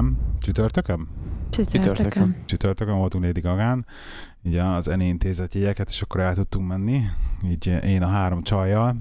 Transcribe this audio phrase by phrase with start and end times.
[0.00, 1.08] Gagán, csütörtökön?
[1.50, 2.36] Csütörtökön.
[2.44, 3.86] Csütörtökön voltunk Lady Gagán,
[4.42, 7.02] így az ENI intézet jegyeket, és akkor el tudtunk menni,
[7.44, 8.96] így én a három csajjal,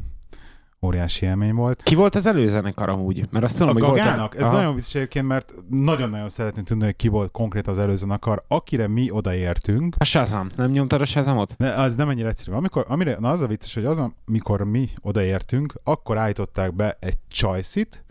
[0.82, 1.84] óriási élmény volt.
[1.84, 3.28] Ki volt az előzenekar amúgy?
[3.32, 3.98] Mert azt tudom, A hogy volt...
[3.98, 4.54] Gagának, ez Aha.
[4.54, 9.12] nagyon vicces egyébként, mert nagyon-nagyon szeretném tudni, hogy ki volt konkrét az előzenekar, akire mi
[9.12, 10.48] odaértünk, A Shazam.
[10.56, 11.58] Nem nyomtad a Shazamot?
[11.58, 12.58] Ne, az nem ennyire egyszerű.
[12.58, 17.18] Amikor, amire, na az a vicces, hogy az, amikor mi odaértünk, akkor állították be egy
[17.28, 18.04] Choice-it,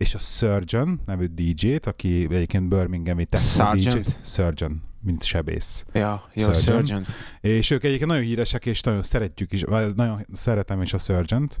[0.00, 3.98] és a Surgeon nevű DJ-t, aki egyébként Birminghami techno DJ.
[4.24, 5.84] Surgeon, mint sebész.
[5.92, 6.76] Ja, jó, Surgeon.
[6.78, 7.04] Surgeon.
[7.40, 9.62] És ők egyébként nagyon híresek, és nagyon szeretjük is,
[9.96, 11.60] nagyon szeretem is a Surgeon-t.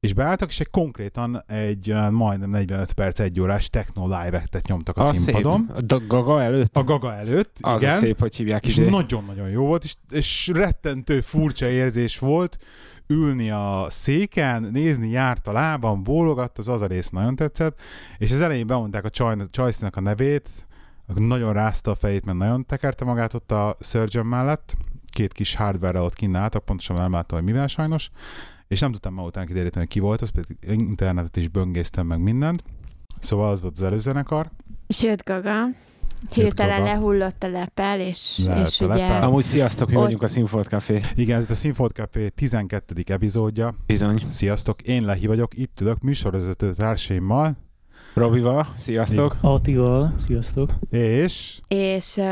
[0.00, 5.02] És beálltak, és egy konkrétan egy majdnem 45 perc, egy órás techno live-et nyomtak a
[5.02, 5.70] Az színpadon.
[5.78, 5.92] Szép.
[5.92, 6.76] A Gaga előtt?
[6.76, 7.94] A Gaga előtt, Az igen.
[7.94, 8.88] a szép, hogy hívják És izé.
[8.88, 12.58] nagyon-nagyon jó volt, és, és rettentő furcsa érzés volt
[13.06, 17.80] ülni a széken, nézni járt a lábam, bólogatt, az az a rész nagyon tetszett,
[18.18, 20.48] és az elején bemondták a Csaj- Csajsznak a nevét,
[21.14, 26.00] nagyon rázta a fejét, mert nagyon tekerte magát ott a Surgeon mellett, két kis hardware
[26.00, 28.10] ott kinn álltak, pontosan nem láttam, hogy mivel sajnos,
[28.68, 32.20] és nem tudtam ma után kideríteni, hogy ki volt, az pedig internetet is böngésztem meg
[32.20, 32.64] mindent.
[33.18, 34.50] Szóval az volt az előzenekar.
[34.86, 35.66] És jött Gaga.
[36.32, 38.96] Hirtelen lehullott a lepel, és, Lehullott és a ugye...
[39.08, 39.22] lepel.
[39.22, 41.00] Amúgy sziasztok, mi Ott- vagyunk a Sinfold Café.
[41.14, 42.94] Igen, ez a Sinfold Café 12.
[43.06, 44.22] epizódja, Bizony.
[44.30, 47.56] Sziasztok, én Lehi vagyok, itt ülök műsorvezető társaimmal,
[48.14, 49.36] Robival, sziasztok.
[49.40, 50.70] Attival, sziasztok.
[50.90, 52.24] és És uh,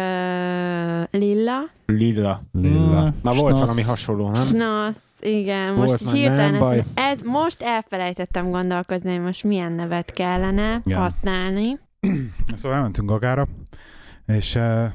[1.10, 1.58] Lilla.
[1.86, 2.40] Lilla.
[2.52, 3.02] Lilla.
[3.02, 4.42] Mm, Már volt valami hasonló, nem?
[4.44, 6.78] Snasz, igen, Volt most már, hirtelen nem baj.
[6.78, 10.98] ez, ez, most elfelejtettem gondolkozni, hogy most milyen nevet kellene Igen.
[10.98, 11.78] használni.
[12.54, 13.48] Szóval elmentünk Gagára,
[14.26, 14.92] és eh,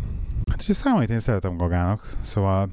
[0.50, 2.70] hát ugye számít, én szeretem Gagának, szóval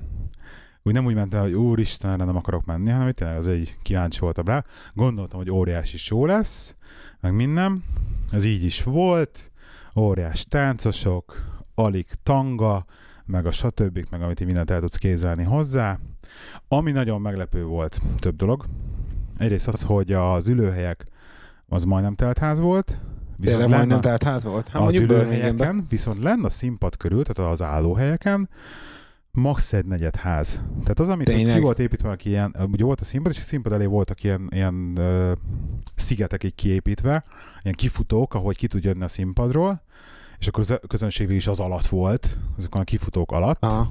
[0.83, 4.21] úgy nem úgy mentem, hogy úristen, erre nem akarok menni, hanem itt az egy kíváncsi
[4.21, 4.65] voltam rá.
[4.94, 6.77] Gondoltam, hogy óriási show lesz,
[7.21, 7.84] meg minden.
[8.33, 9.50] Ez így is volt.
[9.97, 11.44] Óriás táncosok,
[11.75, 12.84] alig tanga,
[13.25, 14.06] meg a stb.
[14.10, 15.99] meg amit így mindent el tudsz képzelni hozzá.
[16.69, 18.65] Ami nagyon meglepő volt, több dolog.
[19.37, 21.05] Egyrészt az, hogy az ülőhelyek
[21.69, 22.99] az majdnem teltház volt.
[23.41, 24.69] Tényleg lenne- majdnem telt ház volt.
[24.69, 25.26] Hát Birminghamben.
[25.26, 28.48] ülőhelyeken, viszont lenne a színpad körül, tehát az állóhelyeken,
[29.30, 29.72] max.
[29.72, 30.60] egy negyed ház.
[30.80, 31.54] Tehát az, amit Tényleg?
[31.54, 34.48] ki volt építve, aki ilyen, ugye volt a színpad, és a színpad elé voltak ilyen,
[34.50, 35.32] ilyen ö,
[35.94, 37.24] szigetek így kiépítve,
[37.62, 39.82] ilyen kifutók, ahogy ki tud jönni a színpadról,
[40.38, 43.91] és akkor a közönség is az alatt volt, azokon a kifutók alatt, Aha.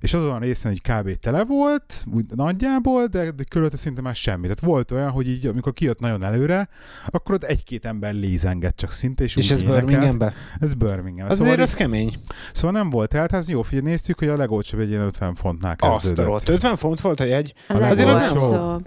[0.00, 1.14] és azon a részen egy kb.
[1.18, 4.42] tele volt, úgy nagyjából, de, de körülötte szinte már semmi.
[4.42, 6.68] Tehát volt olyan, hogy így, amikor kijött nagyon előre,
[7.06, 9.84] akkor ott egy-két ember lézengett csak szinte, és, És úgy ez énekelt.
[9.86, 10.32] Birminghamben?
[10.60, 11.26] Ez Birmingham.
[11.30, 12.12] Azért Szóval, az így, kemény.
[12.52, 15.92] szóval nem volt tehát jó, figyelj, néztük, hogy a legolcsóbb egy ilyen 50 fontnál Azt
[15.92, 16.24] kezdődött.
[16.24, 16.48] a rohadt.
[16.48, 17.54] 50 font volt a jegy?
[17.68, 18.86] A Azért az nem- legolcsóbb.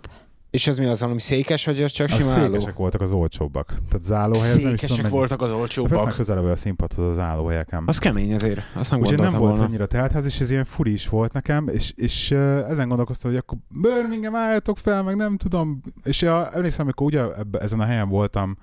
[0.50, 2.44] És ez mi az, valami székes, vagy az csak A sima álló?
[2.44, 3.68] székesek voltak az olcsóbbak.
[3.68, 6.16] Tehát az állóhely, ez nem is tudom, Székesek voltak az Persze olcsóbbak.
[6.16, 7.84] közelebb a színpadhoz az állóhelyeken.
[7.86, 8.62] Az kemény azért.
[8.76, 9.64] Azt nem Úgyhogy nem volt volna.
[9.64, 12.32] annyira teltház, és ez ilyen furi is volt nekem, és, és
[12.68, 15.82] ezen gondolkoztam, hogy akkor Birmingham álljatok fel, meg nem tudom.
[16.04, 18.58] És uh, emlékszem, amikor ugye ebbe, ezen a helyen voltam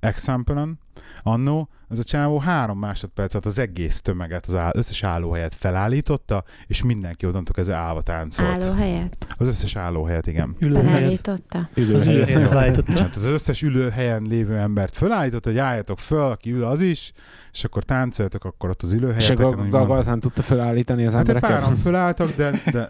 [0.00, 0.78] Example-on,
[1.22, 6.82] annó, az a csávó három másodpercet az egész tömeget, az áll, összes állóhelyet felállította, és
[6.82, 8.48] mindenki onnantól ez állva táncolt.
[8.48, 10.56] Állóhelyet Az összes állóhelyet, igen.
[10.58, 10.92] Ülőhelyet.
[10.92, 11.68] felállította.
[11.74, 12.92] Ülőhelyet felállította.
[12.92, 17.12] Tehát az összes ülőhelyen lévő embert felállított, hogy álljatok föl, aki ül az is,
[17.52, 21.50] és akkor táncoljatok akkor ott az És a aztán tudta felállítani az Hát embereket?
[21.50, 22.88] páran felálltak, de, de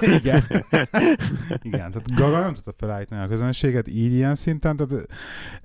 [0.18, 0.42] igen.
[1.62, 5.06] igen, tehát Gaga nem tudta felállítani a közönséget így ilyen szinten, tehát,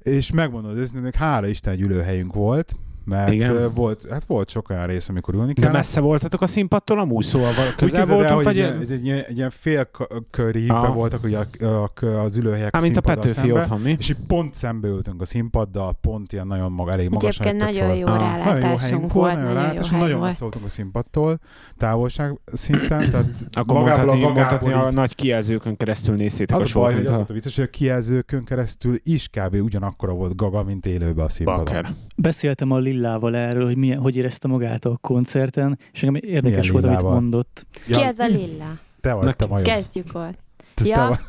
[0.02, 2.76] és megmondod őszintén, hogy hála Isten egy ülőhelyünk volt,
[3.08, 3.74] mert Igen.
[3.74, 5.72] volt, hát volt sok olyan rész, amikor ülni De kell.
[5.72, 8.60] messze voltatok a színpadtól amúgy, szóval közel voltunk, hogy vagy...
[8.60, 10.94] egy, egy, egy, ilyen- egy ilyen félköri Aha.
[10.94, 13.96] voltak ugye a, a, az ülőhelyek Hát, mint a Petőfi otthon, mi?
[14.00, 17.96] és így pont szembe ültünk a színpaddal, pont ilyen nagyon maga, elég magasan Egyébként nagyon
[17.96, 20.30] jó Nagyon jó rálátásunk volt, nagyon jó rálátásunk, hely nagyon volt.
[20.30, 21.40] messze voltunk a színpadtól,
[21.78, 26.60] távolság szinten, tehát Akkor magából mondhatni, a mondhatni Gagából a nagy kijelzőkön keresztül néztétek a
[26.60, 29.54] az a baj, hogy az volt a vicces, hogy a kijelzőkön keresztül is kb.
[29.62, 31.86] ugyanakkora volt Gaga, mint élőbe a színpadon.
[32.18, 36.72] Beszéltem a Lillával erről, hogy milyen, hogy érezte magát a koncerten, és engem érdekes Milyen
[36.72, 37.20] volt, amit Lillával?
[37.20, 37.66] mondott.
[37.88, 38.78] Ki ez a Lilla?
[39.02, 39.66] Te vagy, Na, te majom.
[39.66, 40.38] Kezdjük ott.
[40.76, 41.20] Ez Ja.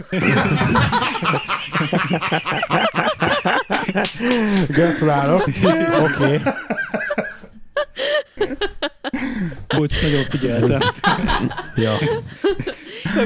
[4.68, 5.44] Gratulálok.
[6.00, 6.40] Oké.
[9.76, 10.80] Bocs, nagyon figyeltem.
[11.76, 11.92] Ja.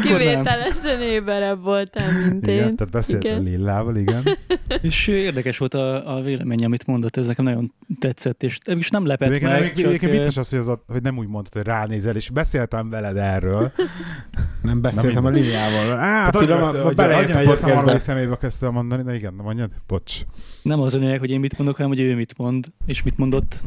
[0.01, 2.77] Kivételesen éberebb voltál, mint Igen, én.
[2.77, 3.43] tehát beszéltem Igen.
[3.43, 4.23] Lillával, igen.
[4.83, 9.07] És érdekes volt a, a vélemény, amit mondott, ez nekem nagyon tetszett, és és nem
[9.07, 11.53] lepett Egyébként meg, egyébként- csak, egyébként vicces az, hogy, az a, hogy nem úgy mondtad,
[11.53, 13.73] hogy ránézel, és beszéltem veled erről.
[14.63, 15.43] Nem beszéltem a mindegy.
[15.49, 15.93] Liliával.
[15.99, 17.99] Á, Hát beszél, ma hogy a megy a podcastbe.
[17.99, 20.21] szemébe kezdtem mondani, na igen, na mondjad, bocs.
[20.63, 23.17] nem az a lényeg, hogy én mit mondok, hanem hogy ő mit mond, és mit
[23.19, 23.65] mondott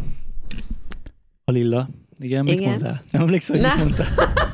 [1.43, 1.87] a Lilla.
[2.19, 2.69] Igen, mit Igen.
[2.69, 3.01] mondtál?
[3.11, 4.07] Nem emlékszel, hogy mit mondtál?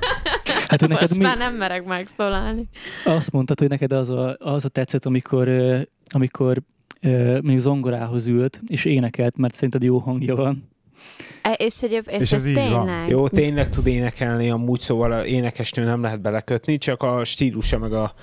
[0.71, 2.69] Hát, hogy neked Most mi, már nem merek megszólalni.
[3.06, 5.50] azt mondtad, hogy neked az a, az a tetszett, amikor,
[6.09, 6.62] amikor
[7.41, 10.69] még zongorához ült, és énekelt, mert szerinted jó hangja van.
[11.41, 12.85] E, és, egyéb, és, És ez ez, így van.
[12.85, 13.09] tényleg.
[13.09, 17.94] Jó, tényleg tud énekelni amúgy, szóval a énekesnő nem lehet belekötni, csak a stílusa meg
[17.94, 18.13] a...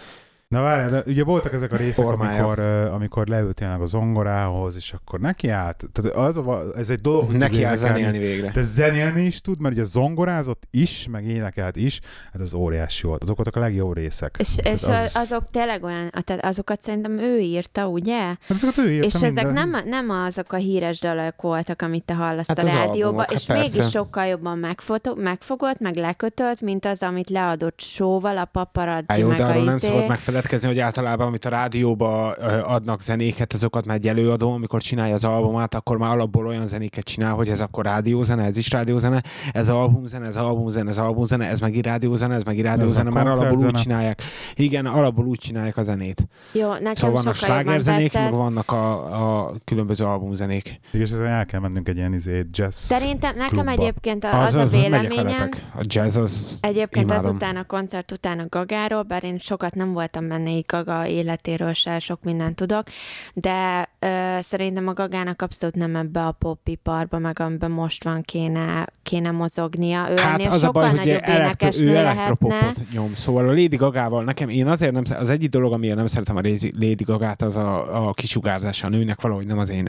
[0.55, 2.45] Na várjál, de ugye voltak ezek a részek, Formája.
[2.45, 5.85] amikor, uh, amikor leült tényleg a zongorához, és akkor neki állt.
[5.93, 8.51] Tehát az, a- ez egy dolog, hogy Neki áll zenélni végre.
[8.51, 12.01] De zenélni is tud, mert ugye zongorázott is, meg énekelt is,
[12.33, 13.23] hát az óriási volt.
[13.23, 14.35] Azok voltak a legjobb részek.
[14.39, 15.17] És, Tehát és az...
[15.17, 18.19] azok tényleg olyan, tehát azokat szerintem ő írta, ugye?
[18.19, 19.69] Hát azokat ő írta és ezek minden.
[19.69, 23.47] nem, nem azok a híres dalok voltak, amit te hallasz Hát a rádióba, albumok, és
[23.47, 23.77] hát persze.
[23.79, 29.19] mégis sokkal jobban megfotog, megfogott, meg lekötött, mint az, amit leadott sóval, a paparazzi, Hát
[29.19, 29.87] jó, meg de arról a nem izé.
[29.87, 30.07] szabad
[30.39, 32.31] megfeledkezni, hogy általában, amit a rádióba
[32.63, 37.05] adnak zenéket, azokat már egy előadó, amikor csinálja az albumát, akkor már alapból olyan zenéket
[37.05, 41.61] csinál, hogy ez akkor rádiózene, ez is rádiózene, ez albumzene, ez albumzene, ez albumzene, ez
[41.61, 44.23] megint rádiózene, ez megint rádiózene, már alapból úgy csinálják.
[44.55, 46.29] Igen, alapból úgy csinálják a zenét.
[46.53, 50.81] Jó, nekem Szóval vannak slágerzenék, meg vannak a, a különböző albumzenék.
[50.93, 53.71] És ezen el kell mennünk egy ilyen izé, jazz Szerintem nekem klubba.
[53.71, 55.49] egyébként a, az, a megyek véleményem.
[55.75, 56.59] A jazz az...
[56.61, 57.25] Egyébként Imádom.
[57.25, 61.99] azután a koncert után a Gagáról, bár én sokat nem voltam így Gaga életéről se,
[61.99, 62.87] sok mindent tudok,
[63.35, 68.87] de ö, szerintem a Gagának abszolút nem ebbe a popiparba, meg amiben most van kéne,
[69.03, 70.11] kéne mozognia.
[70.11, 72.11] Ő Hát ennél az a sokkal baj, hogy elektro, ő lehetne.
[72.11, 73.15] elektropopot nyom.
[73.15, 76.41] Szóval a Lady Gagával nekem, én azért nem, az egyik dolog, amiért nem szeretem a
[76.73, 79.89] Lady Gagát, az a, a kisugárzása a nőnek, valahogy nem az én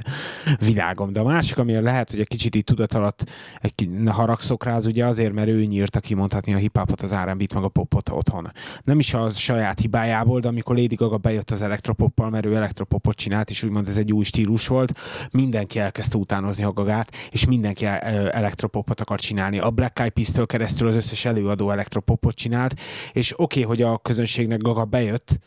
[0.60, 1.14] világom.
[1.14, 3.24] De a másik, amiért lehet, hogy egy kicsit így tudat alatt
[3.62, 7.64] egy, haragszok rá, az ugye azért, mert ő nyírta kimondhatni a hip-hopot, az R&B-t, meg
[7.64, 8.52] a popot otthon.
[8.84, 13.16] Nem is a saját hibájából, de amikor Lady Gaga bejött az elektropoppal, mert ő elektropopot
[13.16, 14.94] csinált, és úgymond ez egy új stílus volt,
[15.32, 19.60] mindenki elkezdte utánozni a Gagát, és mindenki e- e- elektropopot akar csinálni.
[19.60, 22.80] A Black Eyed Peas-től keresztül az összes előadó elektropopot csinált,
[23.12, 25.40] és oké, okay, hogy a közönségnek Gaga bejött,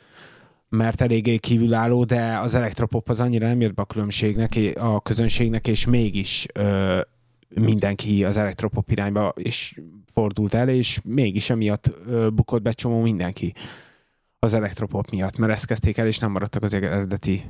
[0.68, 5.68] mert eléggé kívülálló, de az elektropop az annyira nem jött be a különbségnek, a közönségnek,
[5.68, 7.00] és mégis ö,
[7.48, 9.80] mindenki az elektropop irányba és
[10.12, 13.54] fordult el, és mégis emiatt ö, bukott be csomó mindenki
[14.44, 17.42] az elektropop miatt, mert ezt kezdték el, és nem maradtak az eredeti.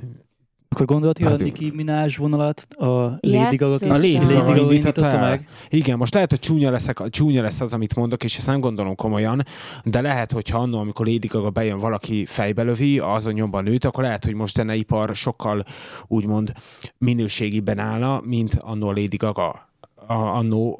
[0.68, 2.84] Akkor gondolod, hogy a Hát, Nicki Minaj vonalat a
[3.20, 5.48] Lady Gaga, és A Lady a- Lady Gaga Gaga indította meg?
[5.68, 8.94] Igen, most lehet, hogy csúnya, leszek, csúnya lesz az, amit mondok, és ezt nem gondolom
[8.94, 9.42] komolyan,
[9.84, 14.04] de lehet, hogyha annó, amikor Lady Gaga bejön, valaki fejbe lövi, azon nyomban nőtt, akkor
[14.04, 15.64] lehet, hogy most zeneipar sokkal
[16.06, 16.52] úgymond
[16.98, 19.68] minőségiben állna, mint annó Lady Gaga.
[20.06, 20.78] A, annó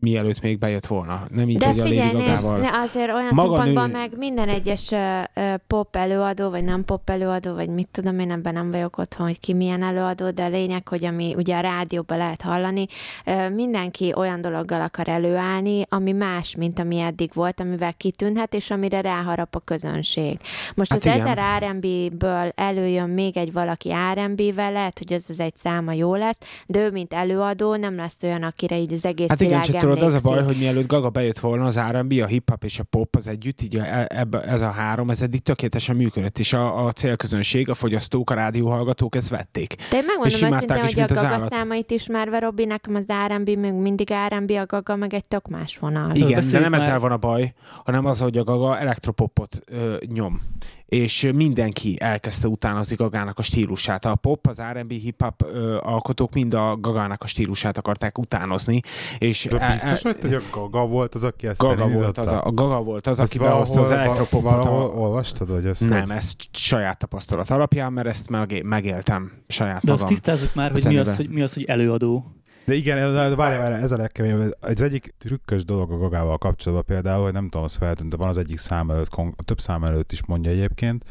[0.00, 1.20] mielőtt még bejött volna.
[1.34, 2.58] Nem így, De hogy a figyelj, Lady nézd, Gagával.
[2.58, 6.84] ne, azért olyan Maga szempontból nő- meg minden egyes ö, ö, pop előadó, vagy nem
[6.84, 10.44] pop előadó, vagy mit tudom, én ebben nem vagyok otthon, hogy ki milyen előadó, de
[10.44, 12.86] a lényeg, hogy ami ugye a rádióban lehet hallani,
[13.24, 18.70] ö, mindenki olyan dologgal akar előállni, ami más, mint ami eddig volt, amivel kitűnhet, és
[18.70, 20.38] amire ráharap a közönség.
[20.74, 21.26] Most Hát az igen.
[21.26, 26.38] ezer R&B-ből előjön még egy valaki R&B-vel, lehet, hogy az az egy száma jó lesz,
[26.66, 30.08] de ő, mint előadó, nem lesz olyan, akire így az egész Hát igen, világ tudod,
[30.08, 33.16] az a baj, hogy mielőtt Gaga bejött volna, az R&B, a hip-hop és a pop
[33.16, 36.92] az együtt, így a- ebbe, ez a három, ez eddig tökéletesen működött, és a, a
[36.92, 39.74] célközönség, a fogyasztók, a rádióhallgatók ezt vették.
[39.90, 41.52] De én megmondom őszintén, is, hogy a Gaga állat.
[41.52, 45.76] számait ismerve, Robi, nekem az R&B még mindig R&B, a Gaga meg egy tök más
[45.78, 46.14] vonal.
[46.14, 47.52] Igen, de nem már- ezzel van a baj,
[47.84, 50.40] hanem az, hogy a Gaga elektropopot ö, nyom.
[50.88, 54.04] És mindenki elkezdte utánozni Gagának a stílusát.
[54.04, 58.80] A pop, az R&B, hip-hop ö, alkotók mind a Gagának a stílusát akarták utánozni.
[59.18, 62.18] És De e- biztos, e- hogy hogy a Gaga volt az, aki ezt Gaga volt
[62.18, 64.64] az, a, a Gaga volt az, Ezt aki behozta az elektropopot.
[64.64, 64.70] A...
[64.70, 70.00] olvastad, hogy ezt Nem, ezt saját tapasztalat alapján, mert ezt meg, megéltem saját De azt
[70.00, 70.14] magam.
[70.14, 72.37] tisztázzuk már, hogy mi az, hogy mi az, hogy előadó.
[72.68, 74.56] De igen, ez- várj, várj, ez a legkeményebb.
[74.60, 78.28] Ez egyik trükkös dolog a Gagával kapcsolatban például, hogy nem tudom, az feltűnt, de van
[78.28, 81.04] az egyik szám előtt, a több szám előtt is mondja egyébként,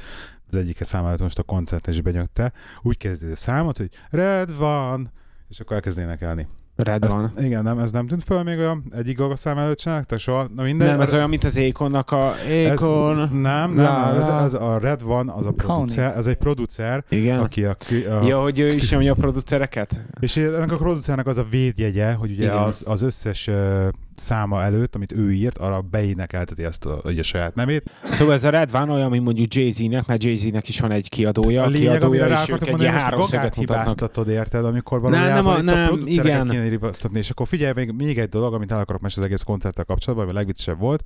[0.49, 4.55] az egyik szám előtt most a koncerten is benyögte, úgy kezdi a számot, hogy red
[4.55, 5.11] van,
[5.49, 6.47] és akkor elkezd énekelni.
[6.77, 7.31] Red Ezt, van.
[7.39, 10.47] igen, nem, ez nem tűnt föl még olyan egyik Gaga szám előtt sem nektek soha?
[10.55, 13.15] Na minden, Nem, ez olyan, mint az Ékonnak a ez, Ékon.
[13.15, 13.31] nem,
[13.73, 17.39] nem, La, nem ez, ez, a Red van, az a producer, ez egy producer, Igen.
[17.39, 20.05] aki a, a, Ja, hogy ő is nyomja a producereket?
[20.19, 22.57] És ennek a producernek az a védjegye, hogy ugye Igen.
[22.57, 23.87] az, az összes uh,
[24.19, 27.91] száma előtt, amit ő írt, arra beénekelteti ezt a, a saját nevét.
[28.03, 31.63] Szóval ez a Red van olyan, mint mondjuk Jay-Z-nek, mert Jay-Z-nek is van egy kiadója,
[31.63, 33.53] a lényeg, kiadója, és ők egy gagát mutatnak.
[33.53, 36.49] hibáztatod, érted, amikor Nem, valójában nem a- itt a nem, producereket igen.
[36.49, 39.45] kéne hibáztatni, és akkor figyelj, még, még egy dolog, amit el akarok mesélni az egész
[39.45, 41.03] koncerttel kapcsolatban, ami a legviccesebb volt,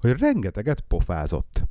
[0.00, 1.62] hogy rengeteget pofázott.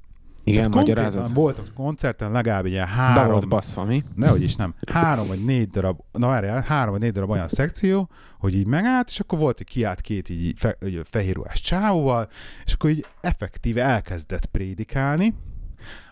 [0.44, 1.34] Igen, Tehát magyarázat.
[1.34, 4.04] Volt a koncerten legalább ilyen Be három, volt baszva, mi?
[4.16, 8.10] nehogy is nem, három vagy négy darab, na várjál, három vagy négy darab olyan szekció,
[8.40, 12.30] hogy így megállt, és akkor volt, hogy kiállt két így fe, így fehér ruhás csávóval,
[12.66, 15.34] és akkor így effektíve elkezdett prédikálni,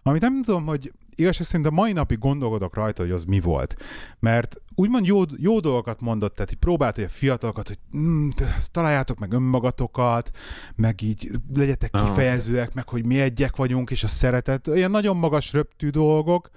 [0.03, 0.91] amit nem tudom, hogy
[1.21, 3.75] igazság szerint a mai napig gondolkodok rajta, hogy az mi volt.
[4.19, 8.29] Mert úgymond jó, jó dolgokat mondott, tehát így próbált, hogy a fiatalokat, hogy mm,
[8.71, 10.31] találjátok meg önmagatokat,
[10.75, 12.07] meg így legyetek Ah.
[12.07, 16.49] kifejezőek, meg hogy mi egyek vagyunk, és a szeretet, ilyen nagyon magas röptű dolgok,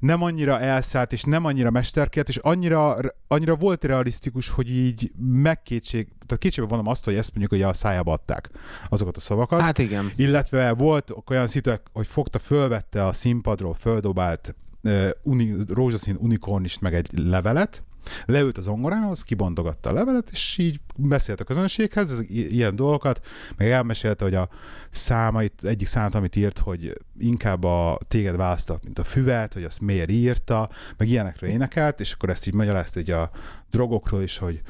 [0.00, 2.96] nem annyira elszállt, és nem annyira mesterkélt, és annyira,
[3.28, 7.72] annyira volt realisztikus, hogy így megkétség, tehát kétségbe vonom azt, hogy ezt mondjuk ugye a
[7.72, 8.50] szájába adták
[8.88, 9.60] azokat a szavakat.
[9.60, 10.10] Hát igen.
[10.16, 14.54] Illetve volt olyan szitu, hogy fogta, fölvette a színpadról, földobált
[15.22, 17.82] uni, rózsaszín unikornist meg egy levelet,
[18.24, 23.26] leült az zongorához, kibontogatta a levelet, és így beszélt a közönséghez, ez, ilyen dolgokat,
[23.56, 24.48] meg elmesélte, hogy a
[24.90, 29.80] számait, egyik számot, amit írt, hogy inkább a téged választott, mint a füvet, hogy azt
[29.80, 33.30] miért írta, meg ilyenekről énekelt, és akkor ezt így magyarázta így a
[33.70, 34.62] drogokról is, hogy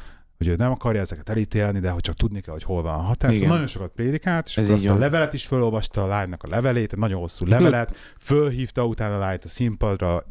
[0.49, 3.35] hogy nem akarja ezeket elítélni, de hogy csak tudni kell, hogy hol van a hatás.
[3.35, 6.49] Szóval nagyon sokat prédikált, és Ez akkor azt a levelet is felolvasta a lánynak a
[6.49, 10.27] levelét, egy nagyon hosszú levelet, fölhívta utána a lányt a színpadra.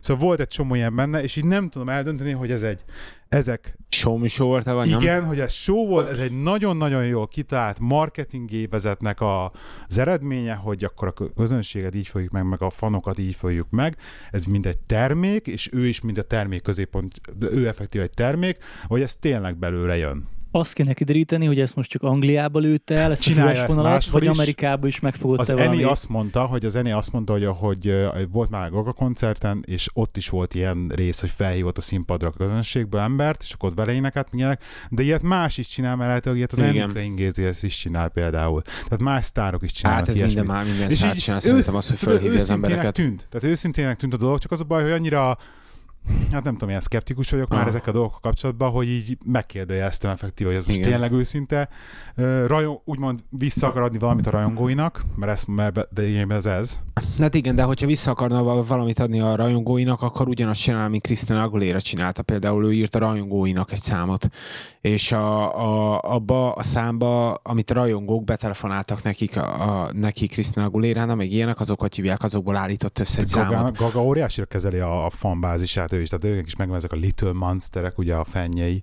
[0.00, 2.84] Szóval volt egy csomó ilyen benne, és így nem tudom eldönteni, hogy ez egy,
[3.34, 5.00] ezek Show show volt, vagy nem?
[5.00, 9.52] igen, hogy ez show volt, ez egy nagyon-nagyon jól kitalált marketing gépezetnek a,
[9.88, 13.96] az eredménye, hogy akkor a közönséget így fogjuk meg, meg a fanokat így fogjuk meg.
[14.30, 18.58] Ez mind egy termék, és ő is mind a termék középpont, ő effektív egy termék,
[18.86, 20.28] hogy ez tényleg belőle jön.
[20.56, 24.06] Azt kéne kideríteni, hogy ezt most csak Angliába lőtte el, ezt Csinálja a ezt vonalat,
[24.06, 24.28] vagy is.
[24.28, 25.82] Amerikába is Az megfogott-e Eni valami.
[25.82, 29.64] azt mondta, hogy az Eni azt mondta, hogy, hogy ö, volt már a Gaga koncerten,
[29.66, 33.68] és ott is volt ilyen rész, hogy felhívott a színpadra a közönségből embert, és akkor
[33.68, 36.58] ott beleénekelt, meg ilyenek, de ilyet más is csinál, mert lehet, hogy ilyet az.
[36.60, 38.62] Enrique Ingézi is csinál például.
[38.62, 40.36] Tehát más sztárok is csinálnak Hát ez ilyesmit.
[40.38, 42.92] minden már minden szár csinál, szerintem azt, hogy fölhívja az embereket.
[42.92, 43.26] Tűnt.
[43.30, 45.38] Tehát őszintének tűnt a dolog, csak az a baj, hogy annyira
[46.32, 47.66] Hát nem tudom, ilyen szkeptikus vagyok már Ah.
[47.66, 50.90] ezekkel a dolgokkal kapcsolatban, hogy így megkérdőjeleztem effektív, hogy ez most Igen.
[50.90, 51.68] tényleg őszinte.
[52.46, 56.80] Rajon, úgymond vissza akar adni valamit a rajongóinak, mert, ez, mert de ez ez.
[57.18, 61.02] Hát igen, de hogyha vissza akarna val- valamit adni a rajongóinak, akkor ugyanazt csinál, mint
[61.02, 62.22] Christina Aguilera csinálta.
[62.22, 64.28] Például ő írt a rajongóinak egy számot,
[64.80, 65.54] és a,
[65.94, 71.30] a, abba a számba, amit a rajongók betelefonáltak nekik, a, a, neki Christina Aguilera, meg
[71.32, 73.54] ilyenek, azokat hívják, azokból állított össze egy számot.
[73.54, 76.96] Gaga, Gaga óriásira kezeli a, a fanbázisát, ő is, tehát ők is megvan ezek a
[76.96, 78.82] Little Monsterek, ugye a fennyei.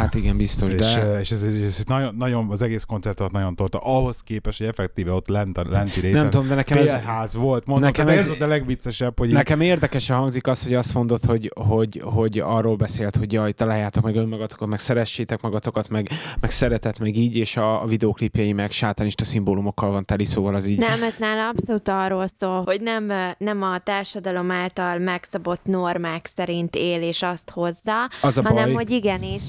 [0.00, 1.02] Hát igen, biztos, és, de...
[1.04, 3.78] ö, és ez, ez, ez, nagyon, nagyon, az egész koncert alatt nagyon tolta.
[3.78, 7.34] Ahhoz képest, hogy effektíve ott lent a lenti részen Nem tudom, de nekem ez, félház
[7.34, 7.66] volt.
[7.66, 10.74] Mondom, nekem ez- ez, ez volt a legviccesebb, hogy így- Nekem érdekesen hangzik az, hogy
[10.74, 15.88] azt mondod, hogy, hogy, hogy arról beszélt, hogy jaj, találjátok meg önmagatokat, meg szeressétek magatokat,
[15.88, 16.08] meg,
[16.40, 20.66] meg szeretet, meg így, és a, a videóklipjei meg sátánista szimbólumokkal van teli, szóval az
[20.66, 20.78] így...
[20.78, 26.28] Nem, ez nála abszolút arról szól, hogy nem, ö, nem a társadalom által megszabott normák
[26.36, 27.92] szerint él és azt hozza,
[28.22, 29.42] Az a hanem baj, hogy igenis.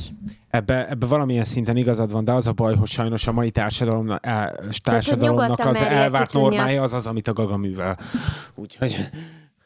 [0.51, 4.17] Ebbe, ebbe valamilyen szinten igazad van, de az a baj, hogy sajnos a mai társadalom,
[4.21, 7.97] el, társadalomnak az elvárt normája az az, amit a Gaga művel.
[8.55, 9.09] Úgyhogy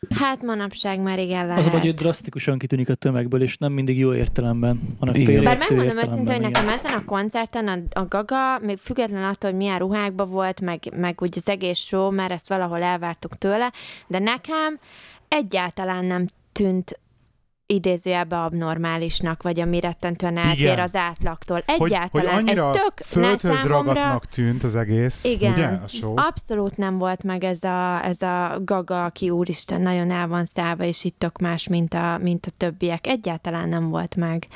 [0.09, 1.59] Hát manapság már igen lehet.
[1.59, 5.25] Az a baj, hogy drasztikusan kitűnik a tömegből, és nem mindig jó értelemben, hanem Igen.
[5.25, 9.49] félreértő Bár megmondom őszintén, hogy nekem ezen a koncerten a, a Gaga, még független attól,
[9.49, 13.71] hogy milyen ruhákban volt, meg, meg úgy az egész show, mert ezt valahol elvártuk tőle,
[14.07, 14.79] de nekem
[15.27, 16.99] egyáltalán nem tűnt
[17.67, 20.79] idézőjelbe abnormálisnak, vagy ami rettentően eltér Igen.
[20.79, 21.63] az átlagtól.
[21.65, 22.33] hogy, Egyáltalán.
[22.33, 25.53] hogy annyira egy tök földhöz számomra- ragadnak tűnt az egész, Igen.
[25.53, 26.13] ugye, a show.
[26.15, 30.83] Abszolút nem volt meg ez a, ez a gaga, aki úristen nagyon el van szállva,
[30.83, 33.07] és itt tök más, mint a, mint a többiek.
[33.07, 34.47] Egyáltalán nem volt meg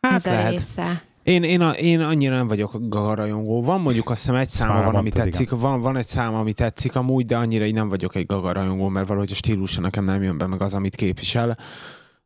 [0.00, 0.50] hát ez a lehet.
[0.50, 1.02] része.
[1.22, 3.62] Én, én, a, én annyira nem vagyok Gaga rajongó.
[3.62, 5.50] Van mondjuk azt hiszem egy száma van, ami tetszik.
[5.50, 8.88] Van, van egy száma, ami tetszik amúgy, de annyira így nem vagyok egy Gaga rajongó,
[8.88, 11.56] mert valahogy a stílusa nekem nem jön be meg az, amit képvisel.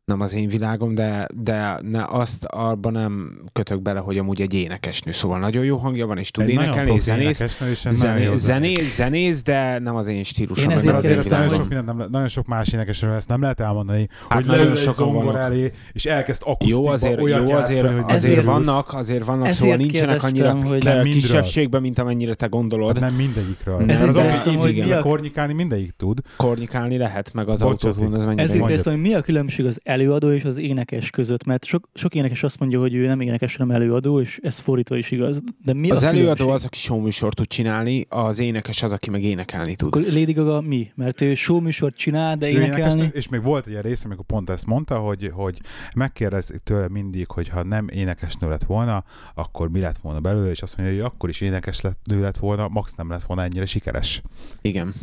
[0.05, 4.53] Nem az én világom, de, de ne, azt abban nem kötök bele, hogy amúgy egy
[4.53, 5.11] énekesnő.
[5.11, 7.43] Szóval nagyon jó hangja van, és tud Egy énekelni, és zenész,
[7.89, 8.41] zenész.
[8.43, 10.69] zenész, zenész, de nem az én stílusom.
[10.69, 13.59] Én ezért azért ezt nagyon sok, minden, nem, nagyon sok más énekesről ezt nem lehet
[13.59, 17.49] elmondani, Hát hogy nagyon leül egy sokan zongor elé, és elkezd akusztikba Jó, azért, olyat
[17.49, 21.81] jó, azért, játszani, hogy azért Ezért- vannak, azért vannak, Ezért szóval nincsenek annyira hogy- kisebbségben,
[21.81, 22.97] mint amennyire te gondolod.
[22.97, 23.77] Hát nem mindegyikről.
[23.77, 23.85] Nem.
[23.85, 26.19] Mert az hogy kornyikálni mindegyik tud.
[26.37, 30.31] Kornyikálni lehet, meg az autótún az mennyire Ezért kérdeztem, hogy mi a különbség az előadó
[30.31, 33.75] és az énekes között, mert sok, sok énekes azt mondja, hogy ő nem énekes, hanem
[33.75, 35.41] előadó, és ez fordítva is igaz.
[35.63, 36.47] De mi az a előadó különbség?
[36.47, 39.87] az, aki showműsort tud csinálni, az énekes az, aki meg énekelni tud.
[39.87, 40.91] Akkor Lady Gaga mi?
[40.95, 43.09] Mert ő showműsort csinál, de Ő énekes, énekelni...
[43.13, 45.59] és még volt egy ilyen rész, amikor pont ezt mondta, hogy, hogy
[45.95, 49.03] megkérdezik tőle mindig, hogy ha nem énekesnő lett volna,
[49.35, 52.37] akkor mi lett volna belőle, és azt mondja, hogy akkor is énekes lett, nő lett
[52.37, 54.21] volna, max nem lett volna ennyire sikeres.
[54.61, 54.93] Igen.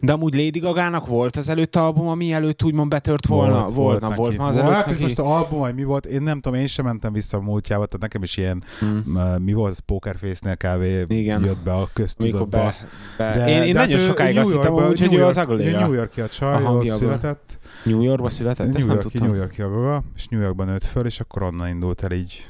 [0.00, 3.60] De amúgy Lady Gagának volt az előtt album, ami előtt úgymond betört volna?
[3.60, 4.17] Volt, volt, na, neki.
[4.18, 6.58] Volt már az előtt hát, hogy most a album, vagy mi volt, én nem tudom,
[6.58, 9.02] én sem mentem vissza a múltjába, tehát nekem is ilyen, Hmm.
[9.06, 11.10] m- mi volt, az Pokerface-nél kb.
[11.12, 11.44] Igen.
[11.44, 12.46] jött be a köztudatba.
[12.58, 12.74] be,
[13.16, 13.48] be.
[13.48, 15.70] én, én hát nagyon ő sokáig azt hittem, Yorkba- úgy, hogy New ő az ugly
[15.70, 17.58] New Yorki a A csaj, ott született.
[17.84, 18.66] New Yorkba született?
[18.66, 19.28] New nem Yorki, tudtam.
[19.28, 19.62] New Yorki
[20.16, 22.48] és New Yorkban nőtt föl, és akkor onnan indult el így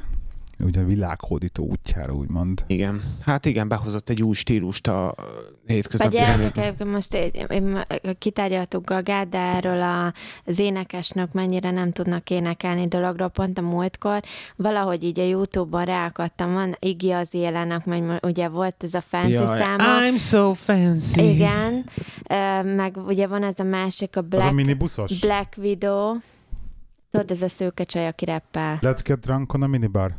[0.61, 2.65] ugye világhódító útjára, úgymond.
[2.67, 3.01] Igen.
[3.25, 5.15] Hát igen, behozott egy új stílust a A
[5.67, 7.85] hétköznapi gyerekek egyébként most én- én-
[8.19, 10.13] kitárgyaltuk Gagát, de erről a,
[10.45, 14.23] az énekesnök mennyire nem tudnak énekelni dologról, pont a múltkor.
[14.57, 19.33] Valahogy így a Youtube-on ráakadtam, van Iggy az élenek, mert ugye volt ez a fancy
[19.33, 19.85] Jaj, száma.
[20.11, 21.21] I'm so fancy.
[21.35, 21.85] Igen,
[22.77, 25.21] meg ugye van ez a másik, a Az a Black, minibuszos?
[25.21, 26.17] Black Widow.
[27.11, 28.79] Tudod, ez a szőke csaj, aki reppel.
[28.83, 30.17] Let's get drunk on a minibar.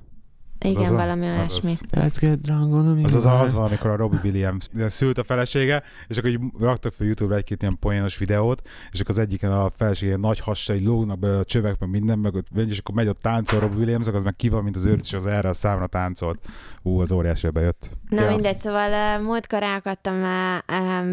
[0.65, 1.69] Igen, az valami olyasmi.
[1.69, 1.81] az.
[1.91, 5.23] Let's get drunk on a Az az, az van, amikor a Robbie Williams szült a
[5.23, 8.61] felesége, és akkor így raktak fel YouTube-ra egy-két ilyen poénos videót,
[8.91, 12.19] és akkor az egyiken a felesége nagy hassai lógnak belőle a csövek, meg minden,
[12.53, 15.03] megy, és akkor megy ott táncol Robbie Williams, az meg ki van, mint az őrült,
[15.03, 16.47] és az erre a számra táncolt.
[16.81, 17.89] Ú, az óriási bejött.
[18.09, 18.29] Na Ja.
[18.29, 20.55] mindegy, szóval múltkor ráakadtam a,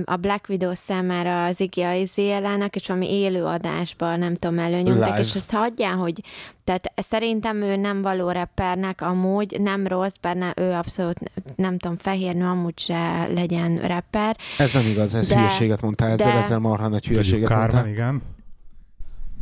[0.05, 5.21] a Black Widow számára az Iggy Azaleának, és valami élő adásban, nem tudom, előnyomtak, Live.
[5.21, 6.23] és ezt hagyján, hogy
[6.67, 11.19] tehát szerintem ő nem való rappernek, amúgy nem rossz, benne ő abszolút,
[11.57, 14.37] nem tudom, fehér nő, amúgy se legyen rapper.
[14.59, 17.89] Ez nem igaz, ez De- hülyeséget mondtál, ezzel, de- ezzel marha nagy hülyeséget mondtál.
[17.89, 18.23] igen.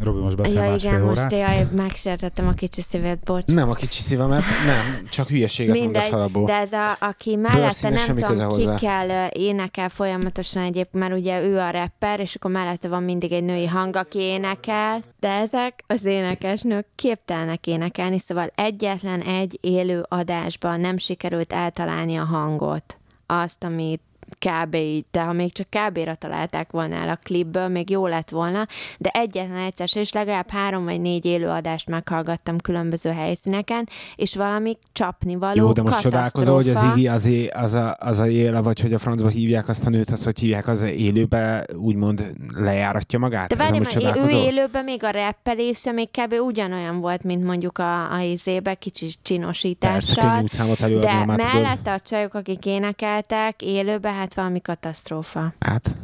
[0.02, 1.22] Robi most beszél Ja, másfél igen, órát.
[1.22, 3.44] most jaj, megsértettem a kicsi szívét, bocs.
[3.46, 6.44] Nem a kicsi szívemet, nem, csak hülyeséget mondasz Mindegy, alapból.
[6.46, 8.74] de ez a, aki mellette nem semmi tudom, hozzá.
[8.76, 13.32] kikkel ö, énekel folyamatosan egyébként, mert ugye ő a rapper, és akkor mellette van mindig
[13.32, 20.06] egy női hang, aki énekel, de ezek az énekesnők képtelnek énekelni, szóval egyetlen egy élő
[20.08, 24.00] adásban nem sikerült eltalálni a hangot, azt, amit
[24.38, 24.74] kb.
[24.74, 28.66] így, de ha még csak kb-ra találták volna el a klipből, még jó lett volna,
[28.98, 35.34] de egyetlen egyszer, és legalább három vagy négy élőadást meghallgattam különböző helyszíneken, és valami csapni
[35.34, 36.82] való Jó, de most csodálkozol, hogy az.
[36.94, 39.90] Igi az, é, az, a, az a éle, vagy hogy a francba hívják azt a
[39.90, 43.48] nőt, az, hogy hívják, az élőbe úgymond lejáratja magát?
[43.48, 46.32] De várj, mert ő élőben még a rappelése még kb.
[46.32, 50.30] ugyanolyan volt, mint mondjuk a, a izébe, kicsi Persze, csinosítással.
[50.30, 51.54] könnyű úgy számot előadni, De már tudod.
[51.54, 55.54] mellette a csajok, akik énekeltek élőben, hát valami katasztrófa.
[55.58, 55.94] Hát,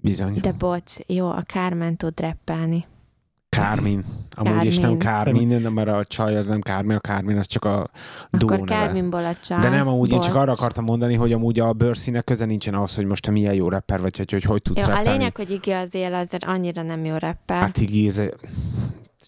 [0.00, 0.38] bizony.
[0.40, 2.86] De bocs, jó, a Carmen tud rappelni.
[3.48, 4.04] Kármin.
[4.30, 5.34] Amúgy is nem Kármin.
[5.48, 7.90] Kármin, de mert a csaj az nem Kármin, a Kármin az csak a
[8.30, 8.84] duó Akkor neve.
[8.84, 9.58] Carminból a csaj.
[9.60, 10.40] De nem, amúgy én csak bocs.
[10.42, 13.68] arra akartam mondani, hogy amúgy a bőrszínek köze nincsen ahhoz, hogy most te milyen jó
[13.68, 15.18] rapper vagy, hogy hogy, hogy tudsz Jó, a rappelni.
[15.18, 17.60] lényeg, hogy Iggy az él, azért annyira nem jó rappel.
[17.60, 18.22] Hát Iggy, ez-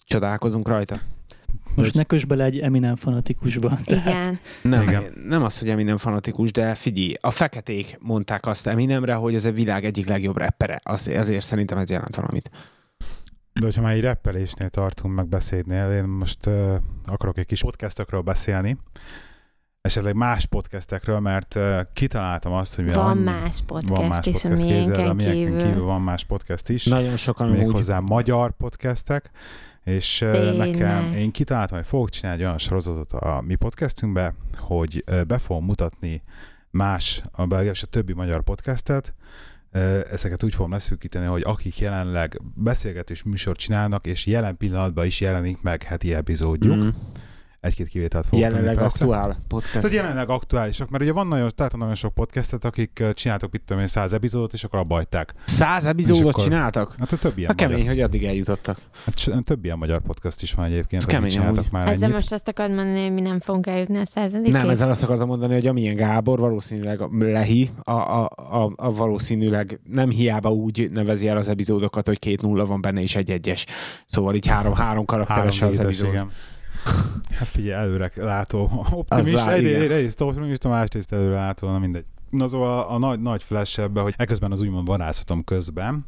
[0.05, 0.95] csodálkozunk rajta.
[1.77, 3.77] Most ne kös bele egy Eminem fanatikusba.
[3.85, 4.39] Igen.
[4.61, 5.13] Nem, Igen.
[5.27, 9.51] nem az, hogy Eminem fanatikus, de figyelj, a feketék mondták azt Eminemre, hogy ez a
[9.51, 10.79] világ egyik legjobb rappere.
[10.83, 12.49] Az, azért szerintem ez jelent valamit.
[13.53, 18.21] De hogyha már egy reppelésnél tartunk, meg beszédnél, én most uh, akarok egy kis podcastekről
[18.21, 18.77] beszélni,
[19.81, 24.21] esetleg más podcastekről, mert uh, kitaláltam azt, hogy Van annyi- más podcast van más a
[24.21, 25.57] podcast a miénken kívül.
[25.57, 26.85] kívül van más podcast is.
[26.85, 29.31] Nagyon sokan amúgy méghozzá magyar podcastek,
[29.87, 30.69] és Tényleg.
[30.69, 35.65] nekem, én kitaláltam, hogy fogok csinálni egy olyan sorozatot a mi podcastünkbe, hogy be fogom
[35.65, 36.23] mutatni
[36.71, 39.13] más, a belga és a többi magyar podcastet,
[40.11, 45.61] ezeket úgy fogom leszűkíteni, hogy akik jelenleg beszélgetős műsort csinálnak, és jelen pillanatban is jelenik
[45.61, 46.75] meg heti epizódjuk.
[46.75, 46.89] mm.
[47.67, 49.03] Egy-két kivételt fogok tenni jelenleg persze.
[49.05, 49.71] aktuál podcast.
[49.73, 53.81] Tehát jelenleg aktuálisak, mert ugye van nagyon, tehát nagyon sok podcastet, akik csináltak, mit tudom
[53.81, 55.33] én, száz epizódot, és akkor abba hagyták.
[55.45, 56.95] Száz epizódot akkor- csináltak?
[56.99, 58.77] Hát a több ilyen A kemény, magyar, hogy addig eljutottak.
[59.05, 61.71] hát több ilyen magyar podcast is van egyébként, Ez kemény csináltak amúgy.
[61.71, 62.15] már Ezzel ennyit.
[62.15, 65.27] most azt akarod mondani, hogy mi nem fogunk eljutni a századik Nem, ezzel azt akartam
[65.27, 71.27] mondani, hogy amilyen Gábor valószínűleg Lehi, a, a, a, a valószínűleg nem hiába úgy nevezi
[71.27, 73.65] el az epizódokat, hogy két nulla van benne és egy egyes.
[74.05, 76.07] Szóval így három-három karakteres Három az epizód.
[76.09, 76.29] igen.
[77.31, 78.85] Hát figyelj, előre látó.
[78.91, 79.81] Optimist, lá- igen.
[79.81, 82.05] egyrészt, optimista, másrészt előre látó, na mindegy.
[82.29, 86.05] Na szóval a nagy, nagy flash ebbe, hogy eközben az úgymond varázslatom közben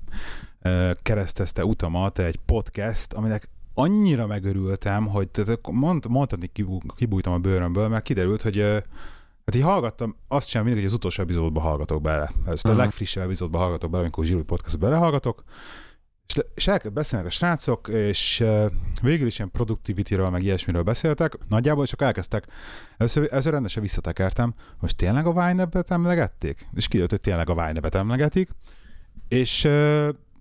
[1.01, 5.29] keresztezte utamat egy podcast, aminek annyira megörültem, hogy
[5.71, 8.83] mond, mondhatni kibú- kibújtam a bőrömből, mert kiderült, hogy
[9.45, 12.31] Hát így hallgattam, azt sem mindig, hogy az utolsó epizódba hallgatok bele.
[12.45, 15.43] Ezt a legfrissebb epizódba hallgatok bele, amikor Zsirúj podcast belehallgatok,
[16.29, 18.43] És, és elkezd beszélni a srácok, és
[19.01, 21.37] végül is ilyen productivity-ről, meg ilyesmiről beszéltek.
[21.47, 22.45] Nagyjából csak elkezdtek,
[22.97, 26.67] először, először rendesen visszatekertem, most tényleg a Vine-et emlegették?
[26.73, 28.49] És kiderült, hogy tényleg a Vine-et emlegetik.
[29.27, 29.67] És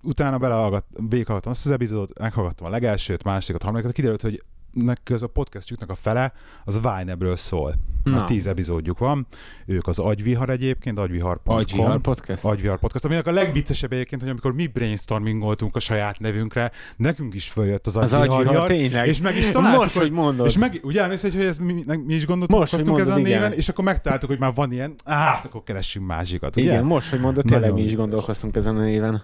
[0.02, 4.42] utána belehallgat, végighallgattam azt az epizódot, meghallgattam a legelsőt, másodikat, harmadikat, kiderült, hogy
[4.84, 6.32] nek ez a podcastjuknak a fele,
[6.64, 7.74] az Vine-ről szól.
[8.04, 8.24] Na.
[8.24, 9.26] tíz epizódjuk van.
[9.66, 11.56] Ők az Agyvihar egyébként, agyvihar.com.
[11.56, 12.44] Agyvihar podcast?
[12.44, 17.48] Agyvihar podcast, aminek a legviccesebb egyébként, hogy amikor mi brainstormingoltunk a saját nevünkre, nekünk is
[17.48, 19.06] följött az Az Agyvihar, agyvihar, tényleg.
[19.08, 20.46] és meg is találtuk, Most, hogy mondod.
[20.46, 23.40] és meg, ugye emlékszel, hogy ez mi, mi is gondoltunk, Most, hogy ezen mondod, igen.
[23.40, 26.64] néven, és akkor megtaláltuk, hogy már van ilyen, hát akkor keressünk másikat, ugye?
[26.64, 29.22] Igen, most, hogy mondod, tényleg Nagyon mi is gondolkoztunk ezen a néven.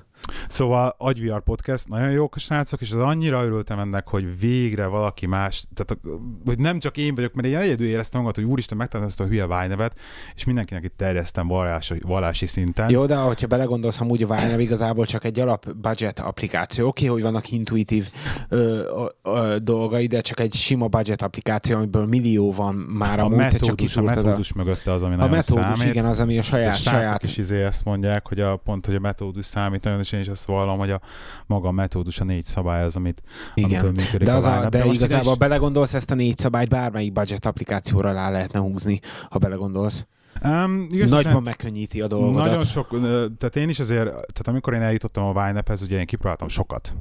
[0.49, 5.27] Szóval Agyvihar Podcast, nagyon jók a srácok, és az annyira örültem ennek, hogy végre valaki
[5.27, 6.03] más, tehát
[6.45, 9.33] hogy nem csak én vagyok, mert én egyedül éreztem magam, hogy úristen, megtaláltam ezt a
[9.33, 9.99] hülye vájnevet,
[10.35, 12.91] és mindenkinek itt terjesztem vallási, vallási szinten.
[12.91, 16.87] Jó, de hogyha belegondolsz, amúgy a Vine igazából csak egy alap budget applikáció.
[16.87, 18.11] Oké, hogy vannak intuitív
[18.49, 18.83] ö,
[19.23, 23.51] ö, dolgai, de csak egy sima budget applikáció, amiből millió van már a amúgy, csak
[23.53, 24.23] metódus, a kiszúrtad a...
[24.23, 25.93] metódus mögötte az, ami A nagyon metódus, számít.
[25.95, 28.87] igen, az, ami a A saját, srácok saját is izé ezt mondják, hogy a pont,
[28.87, 31.01] hogy a metódus számít nagyon, és én is ezt vallom, hogy a
[31.47, 33.23] maga a metódus, a négy szabály az, amit,
[33.55, 33.85] Igen.
[33.85, 37.13] működik De, az a a, de ide igazából is- belegondolsz, ezt a négy szabályt bármelyik
[37.13, 40.07] budget applikációra rá lehetne húzni, ha belegondolsz.
[40.45, 42.45] Um, igaz, Nagyban megkönnyíti a dolgodat.
[42.45, 42.89] Nagyon sok,
[43.39, 46.95] tehát én is azért, tehát amikor én eljutottam a Vine-hez, ugye én kipróbáltam sokat,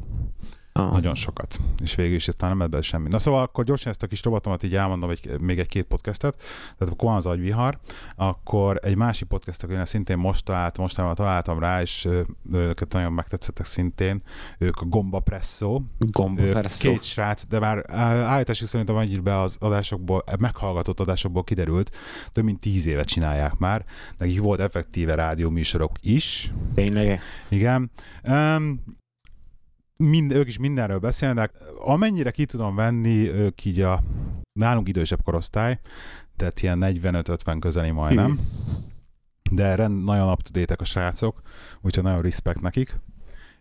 [0.75, 0.91] Ah.
[0.91, 3.07] nagyon sokat, és végül is aztán nem belőle semmi.
[3.09, 6.35] Na szóval akkor gyorsan ezt a kis robatomat így elmondom, egy, még egy-két podcastet,
[6.77, 7.79] tehát akkor van az agyvihar,
[8.15, 12.07] akkor egy másik podcast, én szintén most találtam, mostanában találtam rá, és
[12.51, 14.21] őket nagyon megtetszettek szintén,
[14.57, 16.89] ők a Gomba Presso, Gomba persze.
[16.89, 21.95] Két srác, de már á- állításuk szerint a be az adásokból, meghallgatott adásokból kiderült,
[22.31, 23.85] több mint tíz éve csinálják már.
[24.17, 27.21] Nekik volt effektíve rádióműsorok is, Tényleg.
[27.49, 27.91] igen.
[28.27, 29.01] Um,
[30.09, 31.51] mind, ők is mindenről beszélnek.
[31.79, 34.03] Amennyire ki tudom venni, ők így a
[34.59, 35.79] nálunk idősebb korosztály,
[36.35, 38.31] tehát ilyen 45-50 közeli majdnem.
[38.31, 38.35] Hű.
[39.51, 41.41] De rend, nagyon up to a srácok,
[41.81, 42.99] úgyhogy nagyon respekt nekik.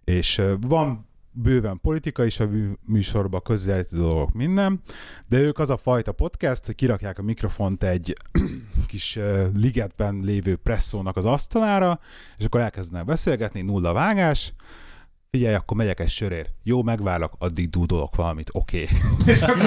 [0.05, 4.83] És van bőven politika is a mű- műsorban, közelítő dolgok, minden,
[5.29, 8.17] de ők az a fajta podcast, hogy kirakják a mikrofont egy
[8.87, 9.19] kis
[9.55, 12.01] ligetben lévő presszónak az asztalára,
[12.39, 14.53] és akkor elkezdenek beszélgetni, nulla vágás,
[15.37, 16.55] figyelj, akkor megyek egy sörért.
[16.63, 18.83] Jó, megvárlak, addig dúdolok valamit, oké.
[18.83, 18.97] Okay.
[19.35, 19.63] és akkor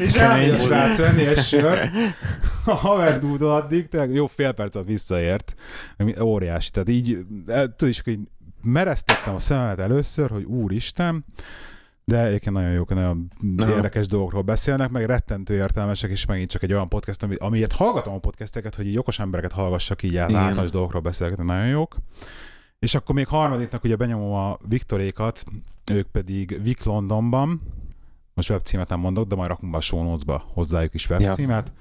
[0.00, 0.58] és Kemény.
[0.58, 1.90] srác venni egy sör,
[2.64, 5.54] a haver dúdol addig, tényleg jó fél percet visszaért,
[5.98, 6.70] ami óriási.
[6.70, 8.18] Tehát így, el- tudod is, hogy
[8.62, 11.24] mereztettem a szememet először, hogy úristen,
[12.04, 13.68] de egyébként nagyon jók, nagyon Na.
[13.68, 18.14] érdekes dolgokról beszélnek, meg rettentő értelmesek, és megint csak egy olyan podcast, ami, amiért hallgatom
[18.14, 21.96] a podcasteket, hogy így okos embereket hallgassak így általános dolgokról beszélgetni, nagyon jók.
[22.80, 25.44] És akkor még harmadiknak ugye benyomom a Viktorékat,
[25.92, 27.60] ők pedig Vic Londonban,
[28.34, 31.72] most webcímet nem mondok, de majd rakunk be a show notes-ba hozzájuk is webcímet.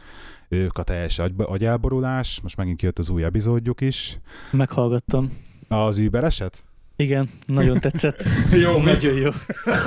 [0.50, 4.20] Ők a teljes agy, agyelborulás, most megint kijött az új epizódjuk is.
[4.52, 5.38] Meghallgattam.
[5.68, 6.64] Az Uber eset?
[6.96, 8.24] Igen, nagyon tetszett.
[8.64, 9.30] Jó, Nagyon jó.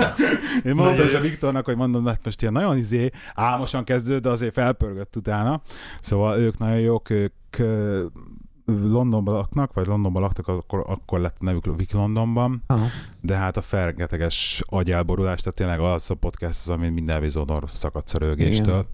[0.71, 4.29] Én mondtam is a Viktornak, hogy mondom, hát most ilyen nagyon izé, álmosan kezdődött, de
[4.29, 5.63] azért felpörgött utána.
[6.01, 7.33] Szóval ők nagyon jók, ők
[8.81, 12.87] Londonban laknak, vagy Londonban laktak, akkor, akkor lett a nevük Vic Londonban, Aha.
[13.21, 18.15] de hát a fergeteges agyelborulás, tehát tényleg az a podcast, az, ami minden epizódon szakadsz
[18.15, 18.87] a rögéstől.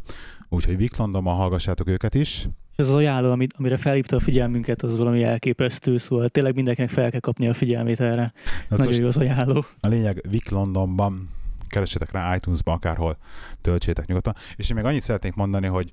[0.48, 2.48] Úgyhogy Vic Londonban hallgassátok őket is.
[2.76, 7.10] És az ajánló, amit, amire felhívta a figyelmünket, az valami elképesztő, szóval tényleg mindenkinek fel
[7.10, 8.32] kell kapni a figyelmét erre.
[8.44, 9.64] Hát Nagyon most jó az ajánló.
[9.80, 11.28] A lényeg Vic Londonban,
[11.68, 13.16] keressetek rá iTunes-ban, akárhol
[13.60, 14.34] töltsétek nyugodtan.
[14.56, 15.90] És én még annyit szeretnék mondani, hogy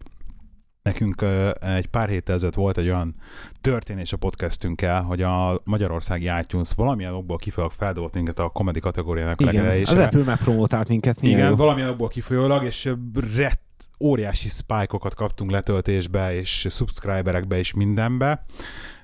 [0.85, 1.23] nekünk
[1.59, 3.15] egy pár héttel ezelőtt volt egy olyan
[3.61, 9.39] történés a podcastünkkel, hogy a magyarországi iTunes valamilyen okból kifolyólag feldobott minket a comedy kategóriának
[9.39, 10.03] a Igen, az legelejésre.
[10.03, 11.17] Apple megpromótált minket.
[11.21, 11.55] Igen, jó.
[11.55, 12.93] valamilyen okból kifolyólag, és
[13.35, 13.63] rett
[13.99, 18.45] óriási spike-okat kaptunk letöltésbe, és subscriberekbe, és mindenbe,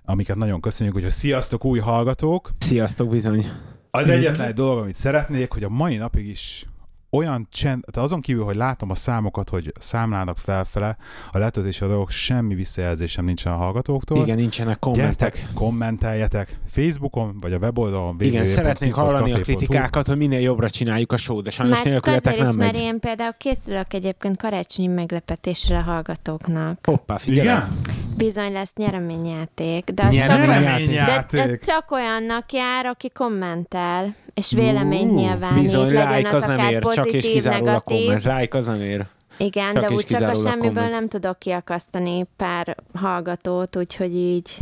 [0.05, 3.45] amiket nagyon köszönjük, hogy sziasztok új hallgatók, Sziasztok bizony.
[3.91, 6.65] az egyetlen egy dolog, amit szeretnék, hogy a mai napig is
[7.11, 10.97] olyan csend, tehát azon kívül, hogy látom a számokat, hogy számlának felfele,
[11.31, 14.17] a letöltési dolgok semmi visszajelzésem nincsen a hallgatóktól.
[14.17, 15.33] Igen, nincsenek kommentek.
[15.33, 18.15] Gyertek, kommenteljetek Facebookon, vagy a weboldalon.
[18.19, 22.55] Igen, szeretnénk hallani a kritikákat, hogy minél jobbra csináljuk a show, de sajnos nélkületek nem
[22.55, 22.81] mert megy.
[22.81, 26.79] én például készülök egyébként karácsonyi meglepetésre a hallgatóknak.
[26.83, 27.47] Hoppá, figyelj!
[27.47, 28.00] Igen?
[28.23, 31.31] Bizony lesz nyereményjáték, de az, csak, Nyereményjáték.
[31.39, 36.35] de az csak olyannak jár, aki kommentel, és vélemény Ú, nyilvánít, Bizony, legyen like az
[36.35, 37.97] az nem ér, pozitív, csak és kizárólag negatív.
[38.05, 38.23] komment.
[38.23, 39.05] Like az nem ér.
[39.37, 40.91] Igen, Csak de úgy csak a semmiből komment.
[40.91, 44.57] nem tudok kiakasztani pár hallgatót, úgyhogy így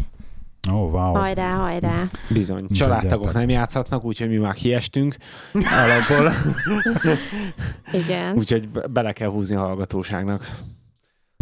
[0.73, 1.13] Ó, oh, wow.
[1.13, 2.03] Hajrá, hajrá.
[2.29, 2.67] Bizony.
[2.71, 5.15] Családtagok nem játszhatnak, úgyhogy mi már kiestünk
[5.53, 6.31] alapból.
[8.03, 8.35] Igen.
[8.35, 10.49] úgyhogy be- bele kell húzni a hallgatóságnak.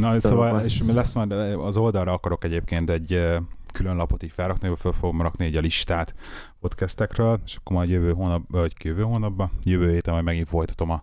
[0.01, 3.37] Na, szóval, és lesz majd az oldalra akarok egyébként egy
[3.71, 6.15] külön lapot így felrakni, föl fogom rakni egy a listát
[6.59, 11.01] podcastekről, és akkor majd jövő hónap, vagy jövő hónapban, jövő héten majd megint folytatom a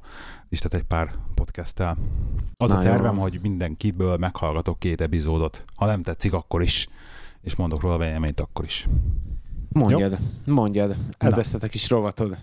[0.48, 1.96] listát egy pár podcasttel.
[2.56, 2.88] Az Na a jó.
[2.88, 5.64] tervem, hogy mindenkitből meghallgatok két epizódot.
[5.76, 6.88] Ha nem tetszik, akkor is.
[7.42, 8.88] És mondok róla véleményt akkor is.
[9.72, 10.90] Mondjad, mondjad.
[11.18, 11.36] Ez Na.
[11.36, 12.36] lesz a te kis rovatod.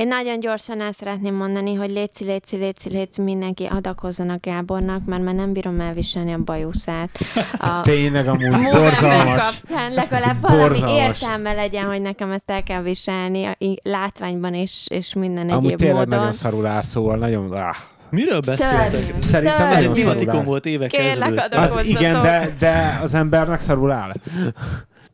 [0.00, 5.22] Én nagyon gyorsan el szeretném mondani, hogy léci, léci, léci, léci, mindenki adakozzanak Gábornak, mert
[5.22, 7.10] már nem bírom elviselni a bajuszát.
[7.58, 9.60] A Tényleg amúgy borzalmas.
[9.60, 11.22] kapcsán legalább valami Borzalmas.
[11.22, 15.96] értelme legyen, hogy nekem ezt el kell viselni látványban és, és minden Amúgy egyéb tényleg
[15.96, 16.18] módon.
[16.18, 17.52] nagyon szarul áll, szóval nagyon...
[17.52, 17.76] Ah.
[18.10, 18.90] Miről beszéltek?
[18.90, 19.12] Szörnyű.
[19.14, 19.74] Szerintem Szörnyű.
[19.74, 20.44] Ez nagyon egy szarul divatikon áll.
[20.44, 21.54] volt évek Kérlek, ezelőtt.
[21.54, 24.12] Az igen, de, de az embernek szarul áll.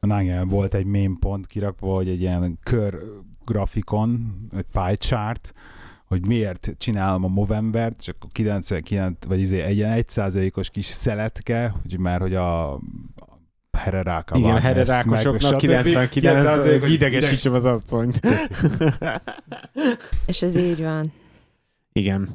[0.01, 2.99] A Nángel volt egy meme pont kirakva, hogy egy ilyen kör
[3.46, 5.52] grafikon, egy pie chart,
[6.06, 11.98] hogy miért csinálom a Movembert, akkor 99, vagy izé, egy ilyen 1%-os kis szeletke, hogy
[11.98, 12.80] már hogy a
[13.78, 18.20] hereráka Igen, hererákosoknak 99 idegesítsem az asszonyt.
[20.26, 21.12] És ez így van.
[21.92, 22.28] Igen.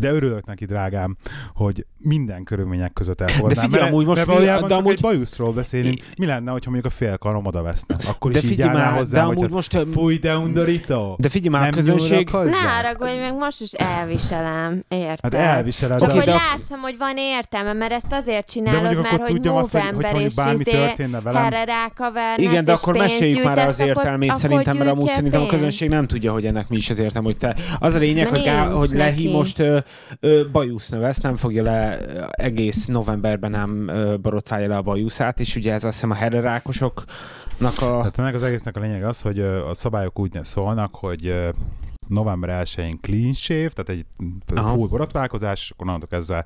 [0.00, 1.16] De örülök neki, drágám,
[1.54, 3.64] hogy minden körülmények között elfogadnám.
[3.64, 5.96] figyelj, mert, amúgy most mert mi- valójában de csak amúgy- egy bajuszról beszélünk.
[6.18, 7.96] Mi lenne, hogyha mondjuk a fél karom oda veszne?
[8.08, 9.78] Akkor De is így figyelj állnál már, de amúgy hogy most...
[9.92, 11.16] fúj de undorító.
[11.18, 12.28] De figyelj már, a nem közönség...
[12.30, 12.50] hozzá?
[12.50, 15.34] Ne haragudj, meg most is elviselem, érted?
[15.34, 18.82] Hát elviseled, Csak Oké, hogy de- lássam, hogy van értelme, mert ezt azért de csinálod,
[18.82, 21.52] mondjuk mert hogy tudjam azt, hogy, hogy Movember mondjuk és bármi izé történne velem.
[22.36, 26.32] Igen, de akkor meséljük már az értelmét szerintem, mert amúgy szerintem a közönség nem tudja,
[26.32, 27.56] hogy ennek mi is az értelme, hogy te...
[27.78, 29.62] Az a lényeg, hogy, Lehi most
[30.52, 31.98] bajusznő lesz, nem fogja le
[32.30, 33.90] egész novemberben nem
[34.22, 37.98] borotválja le a bajuszát, és ugye ez azt hiszem a hererákosoknak a...
[37.98, 41.34] Tehát ennek az egésznek a lényeg az, hogy a szabályok úgy szólnak, hogy
[42.08, 44.06] november 1-én clean shave, tehát egy
[44.54, 44.74] Aha.
[44.74, 46.44] full borotválkozás, és akkor onnantól kezdve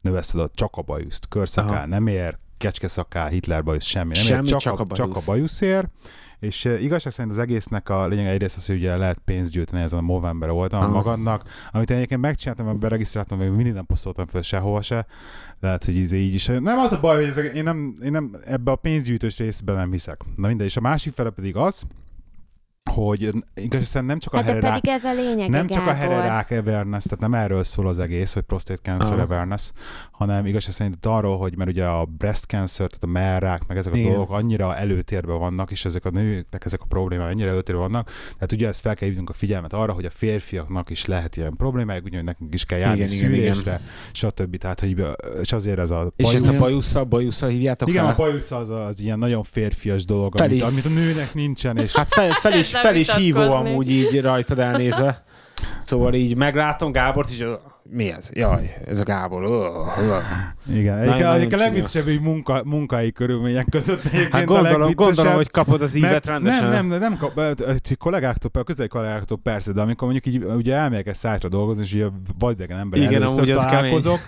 [0.00, 1.28] növeszed a csak a bajuszt.
[1.28, 1.86] Körszakál Aha.
[1.86, 5.08] nem ér, kecskeszakál, Hitler bajusz, semmi nem Semmi, ér, csak, csak a, a csak a
[5.08, 5.26] bajusz.
[5.26, 5.88] bajusz ér.
[6.42, 9.98] És igazság szerint az egésznek a lényeg egyrészt az, hogy ugye lehet pénzt gyűjteni ezen
[9.98, 10.94] a Movember oldalon Aha.
[10.94, 15.06] magadnak, amit én egyébként megcsináltam, mert beregisztráltam, még mindig nem posztoltam föl sehova se,
[15.60, 16.46] lehet, hogy izé így is.
[16.46, 19.90] Nem az a baj, hogy ezek, én, nem, én nem ebbe a pénzgyűjtős részben nem
[19.90, 20.20] hiszek.
[20.36, 21.82] Na mindegy, és a másik fele pedig az,
[22.90, 23.30] hogy
[23.82, 27.02] szerint nem csak a Hát hererák, pedig ez a lényeg, nem csak a hererák awareness,
[27.04, 29.22] tehát nem erről szól az egész, hogy prostate cancer Aha.
[29.22, 29.70] awareness,
[30.10, 33.92] hanem igazság szerint arról, hogy mert ugye a breast cancer, tehát a merrák, meg ezek
[33.92, 34.08] a Igen.
[34.12, 38.52] dolgok annyira előtérben vannak, és ezek a nőknek ezek a problémák annyira előtérben vannak, tehát
[38.52, 42.04] ugye ezt fel kell hívnunk a figyelmet arra, hogy a férfiaknak is lehet ilyen problémájuk,
[42.04, 43.52] úgyhogy nekünk is kell járni Igen, igen, igen.
[43.54, 43.80] szűrésre,
[44.12, 44.56] stb.
[44.56, 45.06] Tehát, hogy,
[45.40, 48.12] és azért ez a És ezt a bajusz- bajusszal, bajusszal hívjátok igen, fel?
[48.12, 52.08] a bajusz az, az ilyen nagyon férfias dolog, amit, amit a nőnek nincsen, és Hát
[52.08, 55.24] fel, fel is, fel is hívó amúgy így rajtad elnézve.
[55.80, 58.30] Szóval így meglátom Gábort is, ö, mi ez?
[58.32, 59.70] Jaj, ez a Gábor.
[60.72, 65.50] Igen, egyik a legviccesebb, hogy munka, munkai körülmények között egyébként Hát a gondolom, gondolom, hogy
[65.50, 66.68] kapod az ívet rendesen.
[66.68, 67.40] Nem, nem, nem kap,
[67.98, 71.92] kollégáktól, a közeli kollégáktól persze, de amikor mondjuk így ugye elmegyek egy szájtra dolgozni, és
[71.92, 72.06] ugye
[72.38, 74.18] vadidegen ember Igen, először amúgy az találkozok,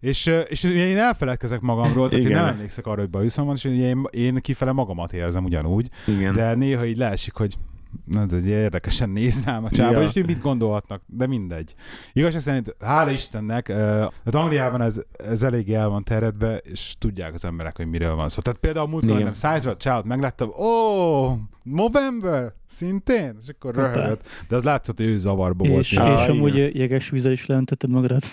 [0.00, 2.36] és, és ugye én elfeledkezek magamról, tehát Igen.
[2.36, 6.32] én nem emlékszek arra, hogy bajuszom van, és én, én kifele magamat érzem ugyanúgy, Igen.
[6.32, 7.56] de néha így leesik, hogy
[8.04, 10.06] na, de ugye érdekesen néz rám a csába, Ja.
[10.06, 11.74] és hogy mit gondolhatnak, de mindegy.
[12.12, 13.76] Igazság szerint, hála Istennek, uh,
[14.24, 18.28] hát Angliában ez, ez eléggé el van terjedve, és tudják az emberek, hogy miről van
[18.28, 18.40] szó.
[18.42, 19.22] Tehát például múltkor Igen.
[19.24, 23.36] nem szájtra csávot megláttam, ó, November, szintén?
[23.42, 24.26] És akkor röhögött.
[24.48, 25.80] De az látszott, hogy ő zavarba volt.
[25.80, 26.36] És, Ah, és igen.
[26.36, 28.24] amúgy jeges vízzel is leöntötted magadat.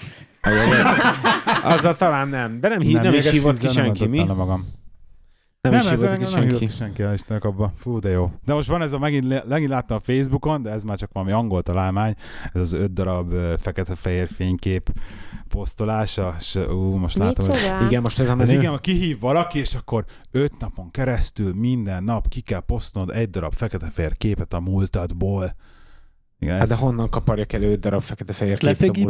[1.64, 4.24] Azzal talán nem, de nem, hí- nem, is jeges hívott ki nem senki, mi?
[4.24, 4.66] magam.
[5.70, 6.56] Nem, Nem, is ez nem senki.
[6.56, 7.74] ki senki, Istenek abba.
[7.78, 8.32] Fú, de jó.
[8.46, 11.32] De most van ez a, megint, megint láttam a Facebookon, de ez már csak valami
[11.32, 12.16] angol találmány,
[12.54, 14.92] ez az öt darab fekete-fehér fénykép
[15.48, 17.86] posztolása, és ú, most látom, hogy?
[17.88, 18.60] Igen, most ez a ez menő.
[18.60, 23.30] igen, ha kihív valaki, és akkor öt napon keresztül minden nap ki kell posztolnod egy
[23.30, 25.56] darab fekete-fehér képet a múltadból.
[26.42, 28.58] Igen, Hát de ez- honnan kaparjak elő öt darab fekete-fehér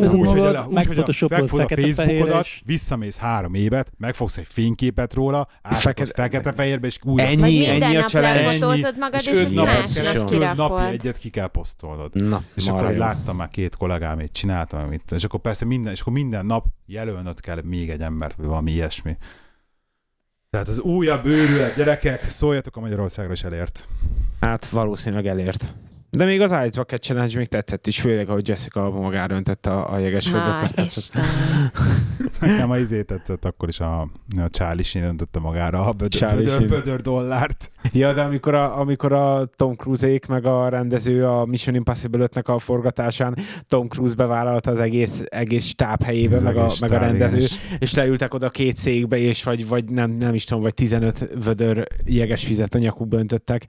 [0.10, 7.00] hogy magad, a fekete-fehérre, visszamész három évet, megfogsz egy fényképet róla, átrakod Fekete- fekete-fehérbe, és
[7.04, 8.44] újra Ennyi, ennyi a nap challenge.
[8.46, 12.16] lefotózod magad, és, és öt másnak keresztül napi egyet ki kell posztolnod.
[12.16, 16.14] Na, És akkor láttam már két kollégámét, csináltam, amit, és akkor persze minden, és akkor
[16.14, 19.18] minden nap jelölnöd kell még egy embert, vagy valami ilyesmi.
[20.50, 23.88] Tehát az újabb őrület, gyerekek, szóljatok a Magyarországra is elért.
[24.40, 25.74] Hát valószínűleg elért.
[26.12, 29.94] De még az Ice Bucket Challenge még tetszett is, főleg, ahogy Jessica magára öntette a,
[29.94, 30.32] a jeges.
[30.86, 31.28] Istenem.
[32.40, 34.02] Nekem a izé tetszett akkor is a,
[34.38, 37.72] a Charlie Sheen öntötte magára a bödör, bödör, bödör dollárt.
[37.92, 42.38] Ja, de amikor a, amikor a Tom Cruise-ék meg a rendező a Mission Impossible 5
[42.38, 46.98] a forgatásán Tom Cruise bevállalta az egész, egész stáb helyébe, Az meg a, meg a
[46.98, 50.74] rendező, és- és leültek oda két székbe, és vagy, vagy nem, nem is tudom, vagy
[50.74, 53.66] 15 vödör jeges vizet a nyakukba öntöttek,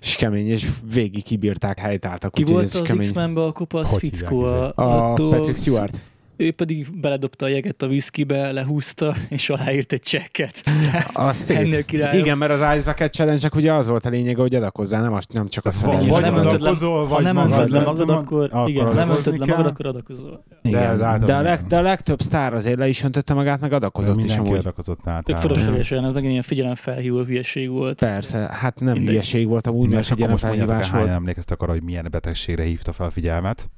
[0.00, 2.32] és kemény, és végig kibírták, helytáltak.
[2.32, 3.00] Ki volt ez az kemény.
[3.00, 4.42] X-Menben a kopasz Hogy fickó?
[4.44, 6.00] A, A attól- Patrick Stewart.
[6.40, 10.62] Ő pedig beledobta a jeget a viszkibe, lehúzta, és aláírt egy csekket.
[11.14, 11.84] Hát Ennél.
[12.12, 15.24] Igen, mert az Ice Bucket challenge ugye az volt a lényege, hogy adakozzál, nem, az,
[15.32, 17.82] nem csak az, hogy ha vagy nem öntöd le- Ha vagy nem magad öntöd le
[17.84, 20.44] magad, akkor, akkor igen, nem öntöd le magad, akkor adakozol.
[20.62, 20.98] Igen.
[20.98, 23.72] De- de De, a leg, de a legtöbb sztár azért le is öntötte magát, meg
[23.72, 24.58] adakozott is Mindenki amúgy.
[24.58, 25.48] adakozott Tök általában.
[25.50, 27.98] fölöslegesen, ez megint ilyen figyelemfelhívó hülyeség volt.
[27.98, 31.16] Persze, hát nem hülyeség volt amúgy, mert figyelemfelhívás hányan volt.
[31.18, 33.70] emlékeztek arra, hogy milyen betegségre hívta fel a figyelmet?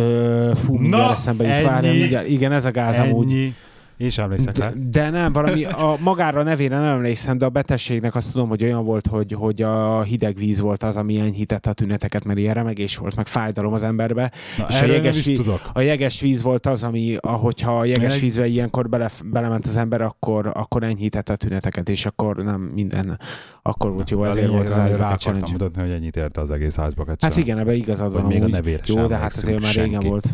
[0.00, 1.64] Ö, fú, mindjárt Na, eszembe jut, ennyi.
[1.64, 2.26] várjál.
[2.26, 3.54] Igen, ez a gáz amúgy.
[4.00, 4.08] Ennyi.
[4.08, 4.72] És emlékszek De, rá.
[4.90, 8.84] de nem, valami, a magára nevére nem emlékszem, de a betegségnek azt tudom, hogy olyan
[8.84, 12.96] volt, hogy, hogy a hideg víz volt az, ami enyhítette a tüneteket, mert ilyen remegés
[12.96, 14.32] volt, meg fájdalom az emberbe.
[14.58, 15.40] Na, és a jeges is víz-.
[15.72, 19.76] A jeges víz volt az, ami, ahogyha a jeges Egy- vízbe ilyenkor bele, belement az
[19.76, 23.18] ember, akkor, akkor enyhítette a tüneteket, és akkor nem minden,
[23.62, 25.50] akkor volt jó, ezért volt az akartam Challenge.
[25.50, 28.82] mutatni, hogy ennyit érte az egész Bucket Hát igen, ebbe igazad van még a nevére
[28.86, 30.26] Jó, de hát azért már régen volt.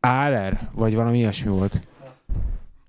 [0.00, 0.68] Áler?
[0.74, 1.80] Vagy valami ilyesmi volt.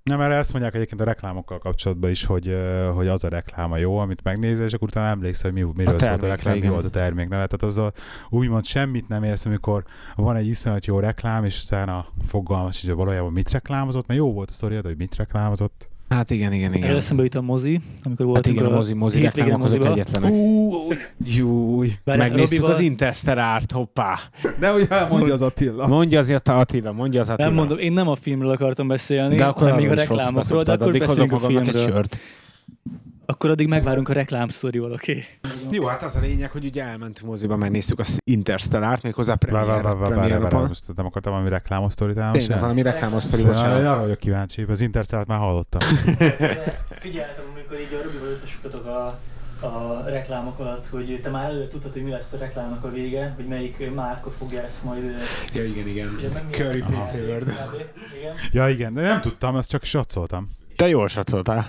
[0.02, 2.56] Nem, mert ezt mondják egyébként a reklámokkal kapcsolatban is, hogy,
[2.94, 6.02] hogy az a rekláma jó, amit megnézel, és akkor utána emlékszel, hogy mi, miről szólt
[6.02, 6.70] a termékre, reklám, mi igen.
[6.70, 7.46] volt a termék neve.
[7.46, 7.92] Tehát azzal
[8.28, 9.84] úgymond semmit nem érsz, amikor
[10.16, 14.50] van egy iszonyat jó reklám, és utána fogalmas, hogy valójában mit reklámozott, mert jó volt
[14.50, 15.91] a sztoriad, hogy mit reklámozott.
[16.12, 16.96] Hát igen, igen, igen.
[16.96, 20.30] Eszembe jut a mozi, amikor Hát voltunk igen, a mozi, mozi reklámok azok egyetlenek.
[20.32, 21.92] Új, júj.
[22.04, 24.18] Megnéztük Robival- az Interstellárt, hoppá.
[24.60, 25.86] De ugye elmondja az Attila.
[25.86, 27.48] Mondja azért a Attila, mondja az Attila.
[27.48, 30.72] Nem mondom, én nem a filmről akartam beszélni, de akkor hanem még a reklámokról, de
[30.72, 31.92] akkor addig hozok a magamnak egy filmről.
[31.94, 32.18] sört.
[33.26, 35.24] Akkor addig megvárunk a reklámsztorival, oké?
[35.70, 39.82] Jó, hát az a lényeg, hogy ugye elmentünk moziba, megnéztük az Interstellárt, méghozzá premier, várj,
[39.82, 40.68] várj, premier várj, várj, napon.
[40.68, 42.60] most nem akartam valami reklámosztorit Tényleg elmondani.
[42.60, 43.86] valami reklámos sztori, Szóval bocsánat.
[43.86, 45.80] arra vagyok kíváncsi, az Interstellát már hallottam.
[47.00, 49.18] Figyeltem, amikor így a Robival összesugtatok a,
[49.66, 53.32] a reklámok alatt, hogy te már előre tudtad, hogy mi lesz a reklámnak a vége,
[53.36, 55.14] hogy melyik márka fogja ezt majd...
[55.52, 56.18] Ja, igen, igen.
[56.50, 56.80] Curry.
[56.82, 57.48] Pizza World.
[58.18, 58.34] Igen.
[58.52, 60.50] Ja igen, de nem tudtam, ezt csak satszoltam.
[60.76, 61.66] Te jól satszoltál.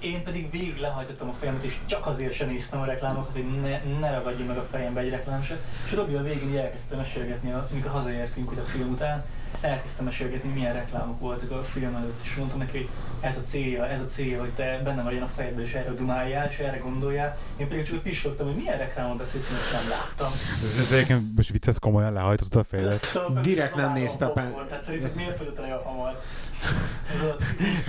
[0.00, 3.98] Én pedig végig lehajtottam a fejemet, és csak azért sem néztem a reklámokat, hogy ne,
[4.00, 5.58] ne ragadjon meg a fejembe egy reklám se.
[5.86, 9.24] És Robi a végén elkezdtem mesélgetni, amikor hazaértünk ugye a film után,
[9.60, 12.88] elkezdtem mesélgetni, milyen reklámok voltak a film előtt, és mondtam neki, hogy
[13.20, 16.48] ez a célja, ez a célja, hogy te benne vagy a fejedbe, és erre dumáljál,
[16.50, 17.36] és erre gondoljál.
[17.56, 20.32] Én pedig csak úgy pislogtam, hogy milyen reklámot beszélsz, én ezt nem láttam.
[20.78, 23.18] Ez, egyébként most vicces komolyan lehajtottad a fejedet.
[23.42, 24.66] Direkt nem nézte a pen- pen.
[24.68, 26.20] Tehát szerinted miért fogyott olyan hamar?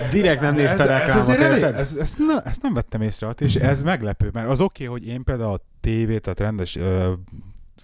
[0.08, 2.62] Ez a- Direkt nem nézte a ez, ez, reklámot, azért elég, ez, ezt, ne, ezt
[2.62, 5.60] nem vettem észre, Ati, és ez meglepő, mert az oké, okay, hogy én például a
[5.80, 7.12] tévét, tehát rendes ö,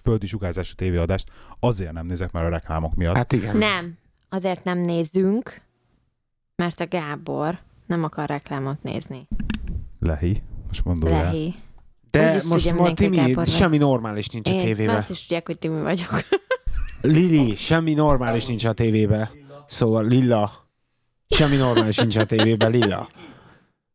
[0.03, 3.15] földi sugárzású tévéadást azért nem nézek már a reklámok miatt.
[3.15, 3.57] Hát igen.
[3.57, 3.97] Nem,
[4.29, 5.61] azért nem nézzünk,
[6.55, 9.27] mert a Gábor nem akar reklámot nézni.
[9.99, 11.23] Lehi, most mondod el.
[11.23, 11.55] Lehi.
[12.11, 14.95] De Úgyis most ma Timi, semmi normális nincs a Én tévében.
[14.95, 16.27] azt is tudják, hogy Timi vagyok.
[17.01, 19.29] Lili, semmi normális nincs a tévében.
[19.67, 20.64] Szóval Lilla,
[21.27, 23.09] semmi normális nincs a tévében, Lilla.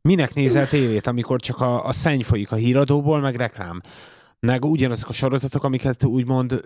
[0.02, 3.80] Minek nézel tévét, amikor csak a, a szenny folyik a híradóból, meg reklám?
[4.40, 6.60] Meg ugyanazok a sorozatok, amiket úgymond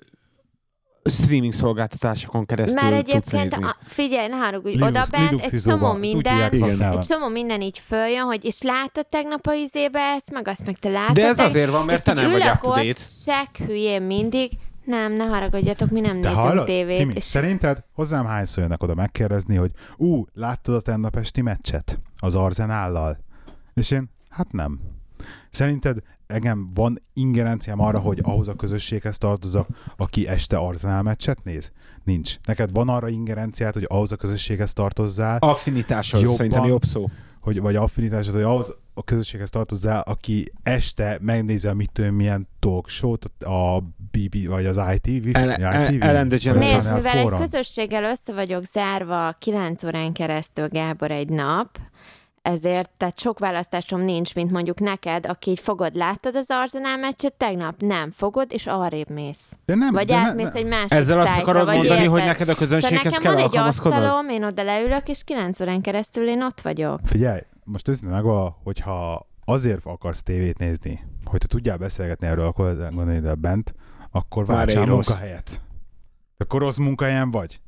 [1.05, 3.64] streaming szolgáltatásokon keresztül Mert tudsz egyébként, nézni.
[3.64, 6.53] a, figyelj, ne haragudj, oda bent egy csomó minden,
[6.92, 10.79] egy csomó minden így följön, hogy és láttad tegnap a izébe ezt, meg azt meg
[10.79, 11.14] te láttad.
[11.14, 13.64] De ez azért van, mert te nem vagy up to date.
[13.66, 14.50] Hülyén mindig.
[14.85, 16.64] Nem, ne haragudjatok, mi nem Te nézünk hallod?
[16.64, 16.99] tévét.
[16.99, 22.01] Timi, és szerinted hozzám hányszor jönnek oda megkérdezni, hogy ú, láttad a tennap esti meccset
[22.18, 23.18] az Arzenállal?
[23.75, 24.81] És én, hát nem.
[25.51, 29.66] Szerinted engem van ingerenciám arra, hogy ahhoz a közösséghez tartozok,
[29.97, 31.73] aki este Arzenál meccset néz?
[32.05, 32.37] Nincs.
[32.47, 36.37] Neked van arra ingerenciát, hogy ahhoz a közösséghez tartozzál, Affinitáshoz Jobban.
[36.37, 37.07] szerintem jobb szó.
[37.40, 42.49] hogy, vagy affinitásod, hogy ahhoz a közösséghez tartozzál, aki este megnézi a mit tudom, milyen
[42.59, 43.83] talk show-t, a
[44.18, 46.85] BB, vagy az ITV Ellen DeGeneres.
[46.92, 47.38] mivel egy 4-on.
[47.40, 51.68] közösséggel össze vagyok zárva 9 órán keresztül, Gábor, egy nap,
[52.42, 57.33] ezért tehát sok választásom nincs, mint mondjuk neked, aki így fogod, láttad az Arsenal meccset
[57.33, 57.74] tegnap?
[57.83, 59.53] Nem, fogod, és arrébb mész.
[59.64, 62.12] De nem, Vagy de átmész ne- egy másik Ezzel azt szájtra, akarod vagy mondani, érted?
[62.12, 64.03] hogy neked a Szóval közönséghez nekem kell van egy alkalmazkodnod?
[64.03, 67.01] asztalom, én oda leülök, és 9 órán keresztül én ott vagyok.
[67.05, 72.76] Figyelj, most őszintén megvan, hogyha azért akarsz tévét nézni, hogy te tudjál beszélgetni erről, akkor
[72.91, 73.74] gondolj ide bent,
[74.14, 75.08] akkor váltsál egy rossz.
[75.08, 75.60] munkahelyet.
[76.36, 77.60] Akkor rossz munkahelyen vagy.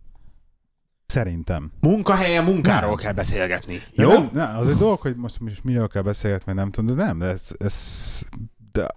[1.07, 1.73] Szerintem.
[1.81, 2.99] Munkahelyen munkáról Nem.
[2.99, 3.77] kell beszélgetni.
[3.95, 4.13] De Jó?
[4.13, 7.19] Nem, nem, az egy dolog, hogy most, most miről kell beszélgetni, nem tudom, de nem,
[7.19, 8.23] de ez, ez
[8.73, 8.89] de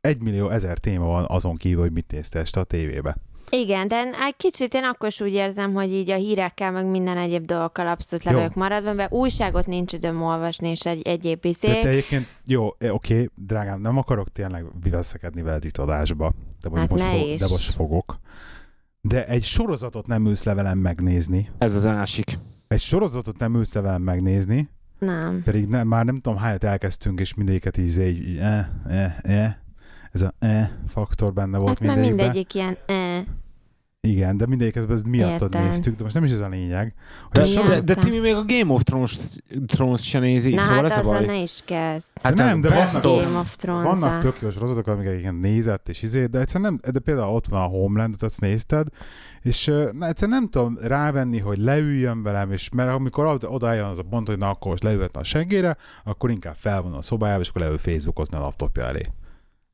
[0.00, 3.16] egy millió ezer téma van azon kívül, hogy mit nézte este a tévébe.
[3.50, 3.96] Igen, de
[4.26, 7.86] egy kicsit én akkor is úgy érzem, hogy így a hírekkel, meg minden egyéb dolgokkal
[7.86, 11.84] abszolút le vagyok maradva, mert újságot nincs időm olvasni, és egy, egyéb Tehát izék.
[11.84, 16.90] egyébként, jó, eh, oké, drágám, nem akarok tényleg viveszekedni veled itt adásba, de most, Hát
[16.90, 17.40] most, ne fog, is.
[17.40, 18.18] de most fogok.
[19.00, 21.50] De egy sorozatot nem ülsz le velem megnézni.
[21.58, 22.38] Ez az másik.
[22.68, 24.68] Egy sorozatot nem ülsz le velem megnézni,
[24.98, 25.42] Nem.
[25.44, 29.54] pedig nem, már nem tudom, hányat elkezdtünk, és mindegyiket így, így, így eh, eh, eh.
[30.18, 32.24] Ez a eh faktor benne volt Hát már mindegyikben.
[32.26, 33.24] mindegyik ilyen, eh.
[34.00, 35.64] Igen, de mindegyiket ez miattad Értem.
[35.64, 36.94] néztük, de most nem is ez a lényeg.
[37.32, 39.18] De, de, sorozat- de Timi még a Game of Thrones,
[39.66, 41.24] Thrones se nézi, Na szóval hát ez a baj.
[41.24, 42.04] ne is kezd.
[42.22, 43.02] Hát Nem, de vannak-.
[43.02, 46.92] Game of thrones Vannak tök jó sorozatok, amiket igen nézett, és izé, de egyszerűen nem,
[46.92, 48.86] de például ott van a Homeland, azt nézted,
[49.42, 53.98] és na, egyszerűen nem tudom rávenni, hogy leüljön velem, és mert amikor oda- odaálljon az
[53.98, 57.48] a pont, hogy na akkor most leülhetne a seggére, akkor inkább felvon a szobájába, és
[57.48, 59.00] akkor leül Facebookozni a laptopja elé.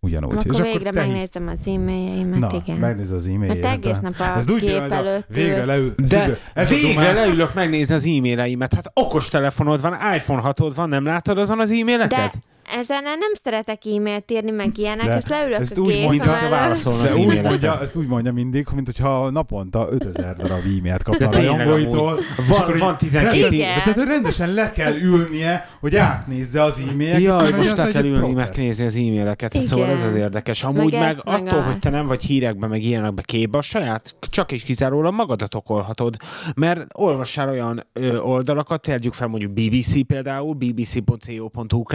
[0.05, 0.37] Ugyanúgy.
[0.37, 2.77] Akkor és végre hisz- megnézem az e-mailjeimet, Na, igen.
[2.79, 3.63] megnézd az e-mailjét.
[3.63, 5.95] Mert egész nap a Ez gép a- előtt Végre leül.
[5.97, 8.75] De ez végre leülök megnézni az e-maileimet.
[8.75, 12.31] Hát okos telefonod van, iPhone 6 van, nem látod azon az e-maileket?
[12.33, 12.33] De
[12.79, 16.25] ezen nem szeretek e-mailt írni, meg ilyenek, De ezt leülök ezt a úgy gép Mint
[16.25, 16.51] hogyha mellett.
[16.51, 21.27] válaszolna az úgy mondja, ezt úgy mondja mindig, mint hogyha naponta 5000 darab e-mailt kapna
[21.29, 22.21] a rajongóitól.
[22.49, 23.75] Van, van 12 rendesen- Igen.
[23.85, 27.21] de Tehát rendesen le kell ülnie, hogy átnézze az e-maileket.
[27.23, 29.55] Jaj, most le kell ülni, megnézni az e-maileket.
[29.55, 29.67] Igen.
[29.67, 30.63] Szóval ez az érdekes.
[30.65, 34.53] Amúgy Meg meg, attól, hogy te nem vagy hírekben, meg ilyenekbe képbe, a saját, csak
[34.53, 36.17] és kizárólag magadat okolhatod.
[36.55, 41.95] Mert olvassál olyan ö, oldalakat, térjük fel mondjuk BBC például, bbc.co.uk,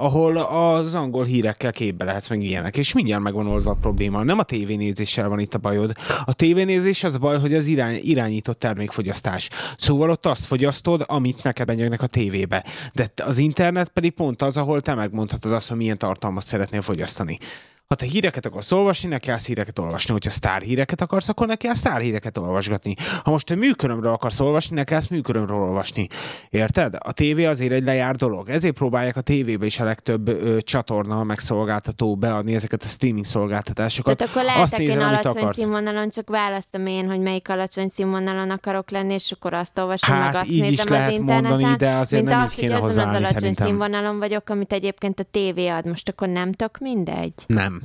[0.00, 2.76] ahol az angol hírekkel képbe lehetsz, meg ilyenek.
[2.76, 4.22] És mindjárt megvan oldva a probléma.
[4.22, 5.92] Nem a tévénézéssel van itt a bajod.
[6.24, 9.48] A tévénézés az baj, hogy az irány, irányított termékfogyasztás.
[9.76, 12.64] Szóval ott azt fogyasztod, amit neked benyegnek a tévébe.
[12.92, 17.38] De az internet pedig pont az, ahol te megmondhatod azt, hogy milyen tartalmat szeretnél fogyasztani.
[17.90, 20.12] Ha te híreket akarsz olvasni, ne kell híreket olvasni.
[20.12, 22.94] Hogyha sztár híreket akarsz, akkor ne kell sztár híreket olvasgatni.
[23.24, 26.06] Ha most te műkörömről akarsz olvasni, ne kell műkörömről olvasni.
[26.50, 26.94] Érted?
[26.98, 28.48] A tévé azért egy lejár dolog.
[28.48, 34.16] Ezért próbálják a tévébe is a legtöbb ö, csatorna megszolgáltató beadni ezeket a streaming szolgáltatásokat.
[34.16, 35.58] Tehát akkor Azt lehetek én alacsony akarsz.
[35.58, 40.24] színvonalon, csak választom én, hogy melyik alacsony színvonalon akarok lenni, és akkor azt olvasom, meg
[40.24, 41.50] Hát azt így is nézem lehet az interneten.
[41.58, 43.66] mondani, de azért mint nem az, így kéne hogy azon az alacsony szerintem.
[43.66, 45.86] színvonalon vagyok, amit egyébként a tévé ad.
[45.86, 47.32] Most akkor nem tök mindegy.
[47.46, 47.79] Nem.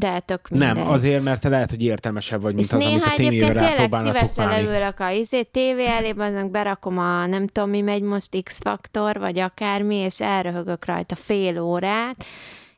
[0.00, 0.74] De tök mindegy.
[0.74, 3.30] Nem, azért, mert te lehet, hogy értelmesebb vagy, mint és az, amit néha a egyébként
[3.30, 7.80] tévével tényleg rápróbálna szívesen leülök a izé, tévé elé, aznak berakom a nem tudom mi
[7.80, 12.24] megy most X-faktor, vagy akármi, és elröhögök rajta fél órát,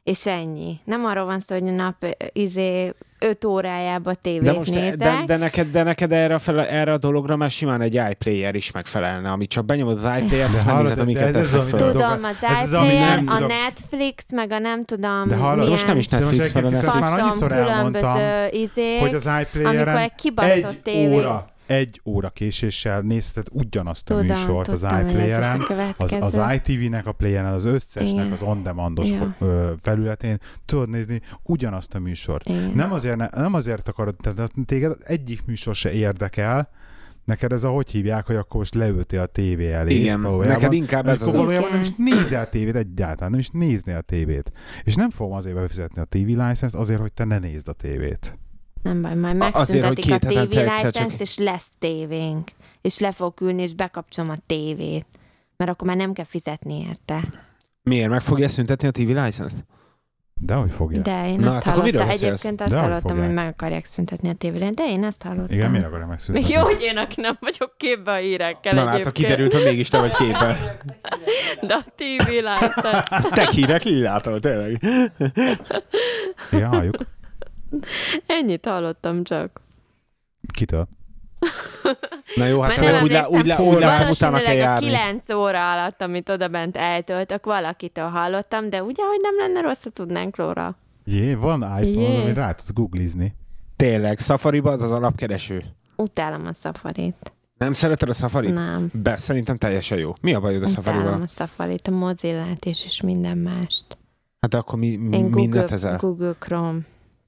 [0.03, 0.81] és ennyi.
[0.85, 4.97] Nem arról van szó, hogy a nap izé öt órájába tévét De most nézek.
[4.99, 8.55] de, de, neked, de neked erre, a fele, erre a dologra már simán egy iPlayer
[8.55, 11.91] is megfelelne, amit csak benyomod az iPlayer-t, és megnézed, amiket ez az, tesznek fel.
[11.91, 13.39] Tudom, az ami iPlayer, a.
[13.39, 17.11] Netflix, meg a nem tudom De hallod, milyen most nem is Netflix, mert a Netflix.
[17.11, 21.17] faszom, különböző izék, hogy az amikor iPlayer-en egy kibaszott egy tévé...
[21.17, 25.61] óra, egy óra késéssel nézted ugyanazt a Tudom, műsort az iPlayer-en,
[25.97, 28.33] az, az ITV-nek a playen, az összesnek Igen.
[28.33, 29.37] az on-demandos Ja.
[29.83, 32.49] felületén tudod nézni ugyanazt a műsort.
[32.49, 32.71] Igen.
[32.75, 36.69] Nem azért, ne, nem azért akarod, tehát téged egyik műsor se érdekel,
[37.25, 39.95] neked ez a hogy hívják, hogy akkor most leültél a tévé elé.
[39.95, 40.53] Igen, valójában.
[40.53, 41.39] neked inkább ez akkor az a...
[41.39, 44.53] valójában nem is nézel tévét egyáltalán, nem is néznél a tévét.
[44.83, 48.39] És nem fogom azért befizetni a TV license azért, hogy te ne nézd a tévét.
[48.89, 52.51] Nem baj, majd A- azért, hogy megszüntetik a TV egyszer csak- license és lesz tévénk.
[52.81, 55.07] És le fog ülni, és bekapcsolom a tévét.
[55.57, 57.21] Mert akkor már nem kell fizetni érte.
[57.83, 58.11] Miért?
[58.11, 59.65] Meg fogja szüntetni a TV license-t?
[60.41, 61.03] De hogy fogja?
[61.03, 63.27] De én Na, azt hát hallottam, egyébként azt De hogy hallottam, fogják?
[63.27, 64.75] hogy meg akarják szüntetni a tévét.
[64.75, 65.57] De én ezt hallottam.
[65.57, 66.53] Igen, miért akarja Még megszüntetni?
[66.55, 69.27] jó, hogy én, aki nem vagyok képbe a hírekkel Na látod, egyébként.
[69.27, 70.57] kiderült, hogy mégis te vagy képen.
[71.61, 73.29] De a TV license.
[73.31, 74.81] Te hírek lilától, tényleg.
[76.53, 76.97] Igen, halljuk.
[78.27, 79.61] Ennyit hallottam csak.
[80.53, 80.89] Kitől?
[82.35, 84.87] Na jó, hát nem úgy, lá, úgy, lá, úgy látom, utána kell Valószínűleg a járni.
[84.87, 89.85] kilenc óra alatt, amit oda bent eltöltök, valakitől hallottam, de ugye, hogy nem lenne rossz,
[89.85, 90.77] ha tudnánk róla.
[91.05, 92.23] Jé, van iPhone, Jé.
[92.23, 93.35] ami rá tudsz googlizni.
[93.77, 95.63] Tényleg, Safari-ba az az alapkereső.
[95.97, 97.33] Utálom a safarit.
[97.59, 98.55] Nem szereted a Safari-t?
[98.55, 98.91] Nem.
[98.93, 100.13] Be, szerintem teljesen jó.
[100.21, 101.23] Mi a bajod a Utálom Safari-val?
[101.23, 103.99] a safarit, a Mozillát és, és minden mást.
[104.41, 105.97] Hát akkor mi, Én mi Google, mindent ezzel?
[105.97, 106.79] Google Chrome.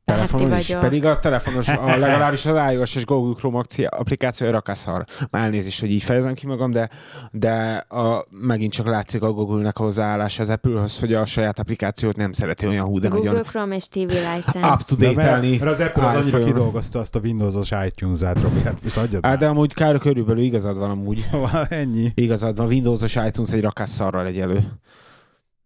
[0.05, 0.66] Telefonon is.
[0.66, 0.82] vagyok.
[0.82, 5.05] Pedig a telefonos, a legalábbis az iOS és Google Chrome akci- applikációja rakaszar.
[5.30, 6.90] Már elnézést, hogy így fejezem ki magam, de,
[7.30, 12.16] de a, megint csak látszik a Google-nek a hozzáállása az Apple-höz, hogy a saját applikációt
[12.16, 14.66] nem szereti olyan hú, de Google nagyon Chrome és TV license.
[14.72, 18.61] up to De mert, mert az Apple az annyira kidolgozta azt a Windows-os iTunes-át, Robi,
[18.62, 21.26] hát most adjad Á, de amúgy kár, körülbelül igazad van amúgy.
[21.30, 22.12] Szóval ennyi.
[22.14, 24.72] Igazad van, Windows-os iTunes egy rakás szarral egyelő.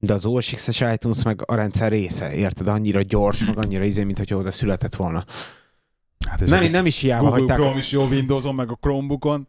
[0.05, 2.67] De az OS X-es iTunes meg a rendszer része, érted?
[2.67, 5.25] Annyira gyors, meg annyira izé, mint hogy oda született volna.
[6.29, 7.59] Hát és Nem, nem is hiába Google hagyták.
[7.59, 9.49] Chrome is jó Windows-on, meg a Chromebookon.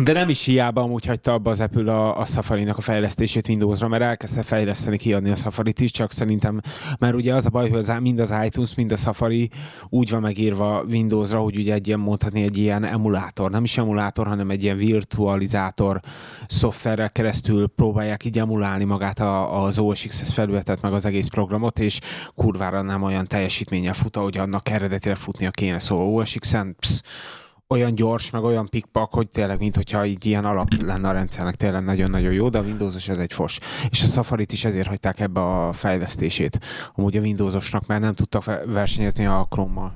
[0.00, 3.88] De nem is hiába amúgy hagyta abba az Apple a, a Safari-nak a fejlesztését Windowsra,
[3.88, 6.60] mert elkezdte fejleszteni, kiadni a Safari-t is, csak szerintem,
[6.98, 9.50] mert ugye az a baj, hogy az, mind az iTunes, mind a Safari
[9.88, 14.26] úgy van megírva Windowsra, hogy ugye egy ilyen mondhatni egy ilyen emulátor, nem is emulátor,
[14.26, 16.00] hanem egy ilyen virtualizátor
[16.46, 21.78] szoftverrel keresztül próbálják így emulálni magát a, az OS X felületet, meg az egész programot,
[21.78, 22.00] és
[22.34, 25.78] kurvára nem olyan teljesítménnyel fut, ahogy annak eredetileg futnia kéne.
[25.78, 27.00] Szóval OS X-en psz,
[27.72, 31.54] olyan gyors, meg olyan pikpak, hogy tényleg, mint hogyha így ilyen alap lenne a rendszernek,
[31.54, 33.58] tényleg nagyon-nagyon jó, de a Windowsos ez egy fos.
[33.90, 36.58] És a Safari-t is ezért hagyták ebbe a fejlesztését.
[36.94, 39.92] Amúgy a Windowsosnak már nem tudtak ve- versenyezni a Chrome-mal.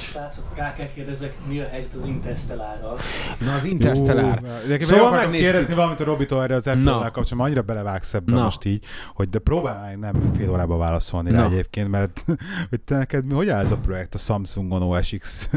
[0.00, 2.98] Srácok, rá kell kérdezzek, mi a helyzet az Interstellárral?
[3.40, 4.40] Na az Interstellar.
[4.68, 5.40] Jó, Szóval megnéztük.
[5.50, 6.70] kérdezni valamit a Robitól erre az Na.
[6.72, 8.42] Apple-vel kapcsolatban, annyira belevágsz ebbe Na.
[8.42, 11.44] most így, hogy de próbálj meg nem fél órában válaszolni rá Na.
[11.44, 12.24] egyébként, mert
[12.70, 15.50] hogy te neked mi, hogy áll ez a projekt a Samsungon OS X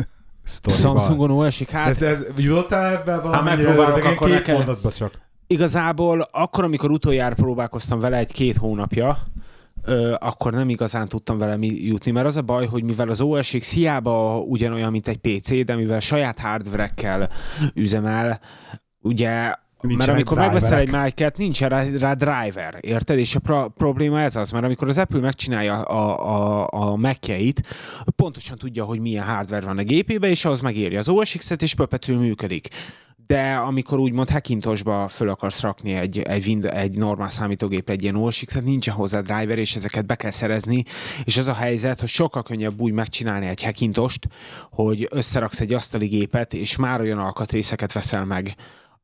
[0.44, 0.86] sztorival?
[1.00, 3.56] Samsungon OS-ig, hát Ez, ez, jutottál ebben valamire?
[3.56, 5.12] megpróbálok, de én akkor két nekem- mondatba csak.
[5.48, 9.18] igazából akkor, amikor utoljára próbálkoztam vele egy-két hónapja,
[9.84, 13.22] ö, akkor nem igazán tudtam vele mi jutni, mert az a baj, hogy mivel az
[13.22, 17.30] OS X hiába ugyanolyan, mint egy PC, de mivel saját hardverekkel
[17.74, 18.40] üzemel,
[19.02, 19.54] ugye
[19.88, 21.20] Nincsenek mert amikor megveszel egy driverek.
[21.20, 23.18] Mac-et, nincs rá, rá driver, érted?
[23.18, 27.62] És a pro- probléma ez az, mert amikor az Apple megcsinálja a, a, a Mac-jeit,
[28.16, 31.76] pontosan tudja, hogy milyen hardware van a gépébe, és ahhoz megírja az OS X-et, és
[31.76, 32.68] perpetuál működik.
[33.28, 38.16] De amikor úgymond Hackintosba föl akarsz rakni egy, egy, Wind- egy normál számítógép egy ilyen
[38.16, 40.84] OS X-et, nincsen hozzá driver, és ezeket be kell szerezni,
[41.24, 44.28] és az a helyzet, hogy sokkal könnyebb úgy megcsinálni egy Hackintost,
[44.72, 48.56] hogy összeraksz egy asztali gépet, és már olyan alkatrészeket veszel meg,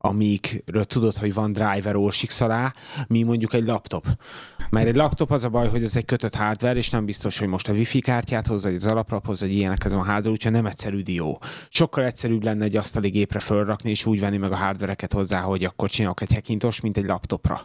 [0.02, 2.72] amikről tudod, hogy van driver OS X alá,
[3.06, 4.06] mi mondjuk egy laptop.
[4.70, 7.48] Mert egy laptop az a baj, hogy ez egy kötött hardware, és nem biztos, hogy
[7.48, 11.00] most a wifi kártyát hozza, vagy az alaplaphoz, vagy ilyenekhez van hardware, úgyhogy nem egyszerű
[11.00, 11.40] dió.
[11.68, 15.64] Sokkal egyszerűbb lenne egy asztali gépre fölrakni, és úgy venni meg a hardvereket hozzá, hogy
[15.64, 17.64] akkor csinálok egy Hackintosh, mint egy laptopra.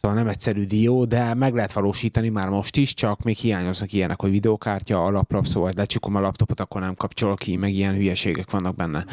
[0.00, 4.20] Szóval nem egyszerű dió, de meg lehet valósítani már most is, csak még hiányoznak ilyenek,
[4.20, 8.76] hogy videokártya, alaplap, szóval lecsukom a laptopot, akkor nem kapcsol ki, meg ilyen hülyeségek vannak
[8.76, 9.04] benne.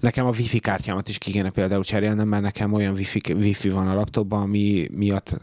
[0.00, 3.88] Nekem a wifi kártyámat is ki kéne például cserélnem, mert nekem olyan wifi, wifi van
[3.88, 5.40] a laptopban, ami miatt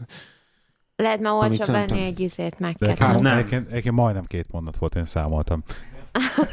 [0.96, 3.36] Lehet már Amit olcsó nem venni egy izét meg De Hát egyébként, nem.
[3.38, 5.62] egyébként, egyébként majdnem két mondat volt, én számoltam.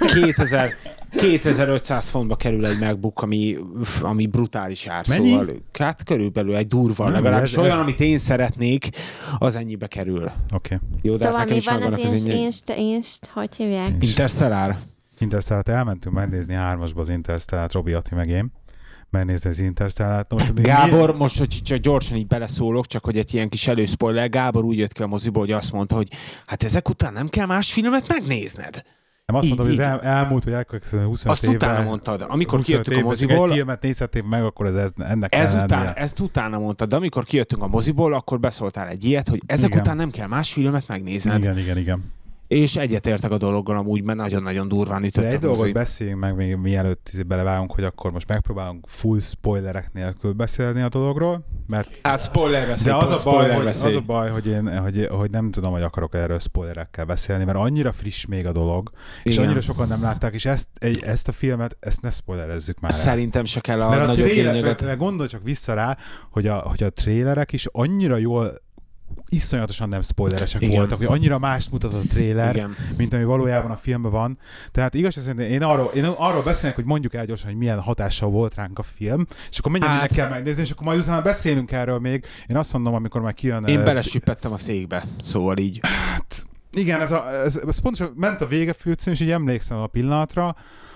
[0.06, 0.70] 2000,
[1.12, 3.58] 2500 fontba kerül egy MacBook, ami,
[4.02, 5.06] ami brutális ár.
[5.08, 5.30] Mennyi?
[5.30, 8.90] Szóval, hát körülbelül egy durva, Nem, legalábbis ez- olyan, ez- amit én szeretnék,
[9.38, 10.24] az ennyibe kerül.
[10.54, 10.76] Oké.
[10.76, 10.78] Okay.
[11.02, 12.38] Jó, de Szóval hát nekem mi is van az az inst, én...
[12.44, 14.04] inst, inst, hogy hívják?
[14.04, 14.78] Interstellar?
[15.22, 18.52] Interstellát elmentünk megnézni hármasba az Interstellát, Robi, Ati meg én.
[19.10, 20.32] Megnézni az Interstellát.
[20.32, 24.64] Most, Gábor, most, hogy csak gyorsan így beleszólok, csak hogy egy ilyen kis előszpoiler, Gábor
[24.64, 26.08] úgy jött ki a moziból, hogy azt mondta, hogy
[26.46, 28.84] hát ezek után nem kell más filmet megnézned.
[29.26, 32.26] Nem azt így- mondom, hogy az el, elmúlt, vagy elkövetkező 25 Azt évvel, utána mondtad.
[32.28, 35.94] Amikor 25 kijöttünk a moziból, Egy filmet nézhetnék meg, akkor ez, ez ennek ez után,
[35.96, 39.82] ezt utána mondtad, de amikor kijöttünk a moziból, akkor beszóltál egy ilyet, hogy ezek Igen.
[39.82, 41.38] után nem kell más filmet megnézned.
[41.38, 42.04] Igen, igen, igen.
[42.48, 45.72] És egyetértek a dologgal amúgy, mert nagyon-nagyon durván ütött De egy dolgot mozi.
[45.72, 51.46] beszéljünk meg, még mielőtt belevágunk, hogy akkor most megpróbálunk full spoilerek nélkül beszélni a dologról,
[51.68, 55.30] mert Hát spoiler de az a, baj, hogy, az a baj, hogy én hogy, hogy
[55.30, 58.92] nem tudom, hogy akarok erről spoilerekkel beszélni, mert annyira friss még a dolog,
[59.24, 59.46] és Igen.
[59.46, 62.94] annyira sokan nem látták, és ezt, egy, ezt a filmet, ezt ne spoilerezzük már.
[62.94, 64.62] Szerintem se kell a Mert a nagyobb lényeget.
[64.64, 65.98] mert, mert gondolj csak vissza rá,
[66.32, 68.66] hogy a, hogy a trélerek is annyira jól
[69.30, 70.78] iszonyatosan nem spoileresek Igen.
[70.78, 72.76] voltak, hogy annyira mást mutat a tréler, Igen.
[72.98, 74.38] mint ami valójában a filmben van.
[74.72, 78.30] Tehát igaz, szerint én arról, én arról beszélek, hogy mondjuk el gyorsan, hogy milyen hatással
[78.30, 81.72] volt ránk a film, és akkor mindjárt Hát- kell megnézni, és akkor majd utána beszélünk
[81.72, 82.26] erről még.
[82.48, 83.66] Én azt mondom, amikor már kijön...
[83.66, 85.80] Én belesüppettem a székbe, szóval így.
[85.82, 89.88] Hát, igen, ez, a, ez, ez pontosan ment a vége főcím, és így emlékszem a
[89.88, 90.56] pillanatra,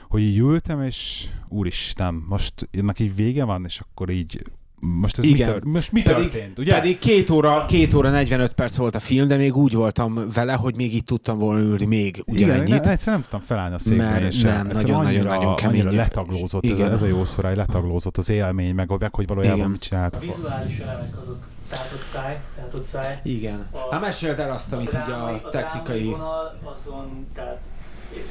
[0.10, 4.44] hogy így ültem, és úristen, most ennek így vége van, és akkor így
[4.84, 5.48] most ez Igen.
[5.48, 6.74] mi, tör, most mi Pedig- történt, ugye?
[6.80, 10.54] Pedig két óra, két óra 45 perc volt a film, de még úgy voltam vele,
[10.54, 12.84] hogy még itt tudtam volna ülni még igen, ugyanennyit.
[12.84, 15.82] ne, egyszerűen nem tudtam felállni a székben, Mert és nem, nagyon-nagyon-nagyon kemény.
[15.82, 16.92] annyira letaglózott, ez a, Igen.
[16.92, 19.70] ez a jó szó, rá, letaglózott az élmény, meg, meg hogy valójában Igen.
[19.70, 20.16] mit csinált.
[20.16, 21.38] A vizuális elemek azok
[21.70, 23.20] tátott száj, tátott száj.
[23.24, 23.66] Igen.
[23.72, 26.04] A- Hát meséld el azt, amit ugye drámai- a technikai...
[26.04, 27.60] vonal azon, tehát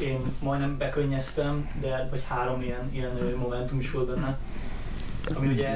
[0.03, 4.39] én majdnem bekönnyeztem, de vagy három ilyen, ilyen momentum is volt benne.
[5.37, 5.69] Ami ugye,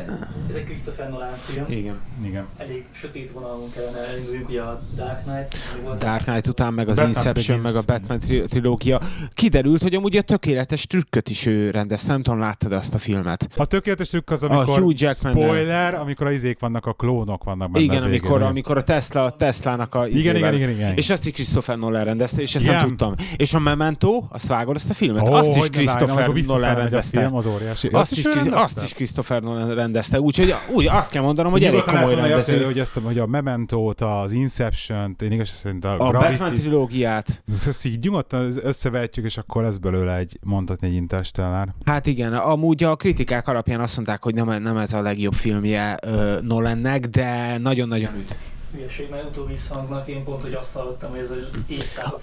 [0.50, 2.00] ez egy Christopher Nolan film, Igen.
[2.24, 2.46] Igen.
[2.56, 6.96] elég sötét vonalon kellene elinduljuk, ugye a Dark Knight, volt Dark Knight után, meg az
[6.96, 7.74] Batman Inception, Begins.
[7.74, 9.00] meg a Batman tri- trilógia.
[9.34, 12.12] Kiderült, hogy amúgy a tökéletes trükköt is ő rendezte.
[12.12, 13.48] Nem tudom, láttad azt a filmet?
[13.56, 17.44] A tökéletes trükk az, A amikor Hugh Jackman- spoiler, amikor a izék vannak, a klónok
[17.44, 17.84] vannak benne.
[17.84, 20.96] igen, a végén, amikor, amikor a Tesla, a Teslának a Igen, igen, igen, igen.
[20.96, 22.76] És azt is Christopher Nolan rendezte, és ezt Igen.
[22.76, 23.14] nem tudtam.
[23.36, 25.28] És a Memento, azt vágod azt a filmet?
[25.28, 27.20] Ó, azt is Christopher Nolan a rendezte.
[27.20, 27.88] Film, az óriási.
[27.88, 32.00] Azt is, azt is Christopher Nolan rendezte, úgyhogy úgy azt kell mondanom, hogy elég komoly
[32.04, 32.64] mondani azt, rendező.
[32.64, 37.42] hogy ezt, hogy a Memento-t, az Inception-t, én igaz szerint a, A Gravity, Batman trilógiát.
[37.66, 41.68] ezt így nyugodtan összevetjük, és akkor lesz belőle egy, mondhatni egy Interstellar.
[41.84, 45.98] Hát igen, amúgy a kritikák alapján azt mondták, hogy nem, nem ez a legjobb filmje
[46.06, 48.36] uh, Nolannek, de nagyon-nagyon üt.
[48.74, 50.08] Hülyeség, mert utóbbi visszhangnak.
[50.08, 51.30] Én pont, hogy azt hallottam, hogy ez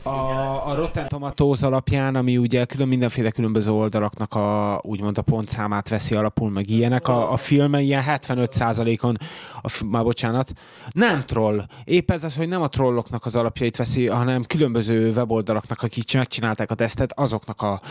[0.04, 5.22] a A, a Rotten Tomatoes alapján, ami ugye külön mindenféle különböző oldalaknak a, úgymond a
[5.22, 9.18] pontszámát veszi alapul, meg ilyenek, a, a filme ilyen 75%-on,
[9.62, 10.52] a, már bocsánat,
[10.92, 11.66] nem troll.
[11.84, 16.72] Épp ez az, hogy nem a trolloknak az alapjait veszi, hanem különböző weboldalaknak, akik megcsinálták
[16.72, 17.82] a tesztet, azoknak a,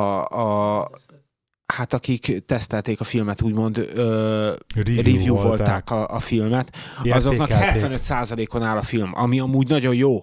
[0.00, 0.90] a, a
[1.66, 6.76] hát akik tesztelték a filmet, úgymond ö, Review, review volták a, a filmet,
[7.10, 7.98] azoknak Értékelték.
[8.00, 10.20] 75%-on áll a film, ami amúgy nagyon jó.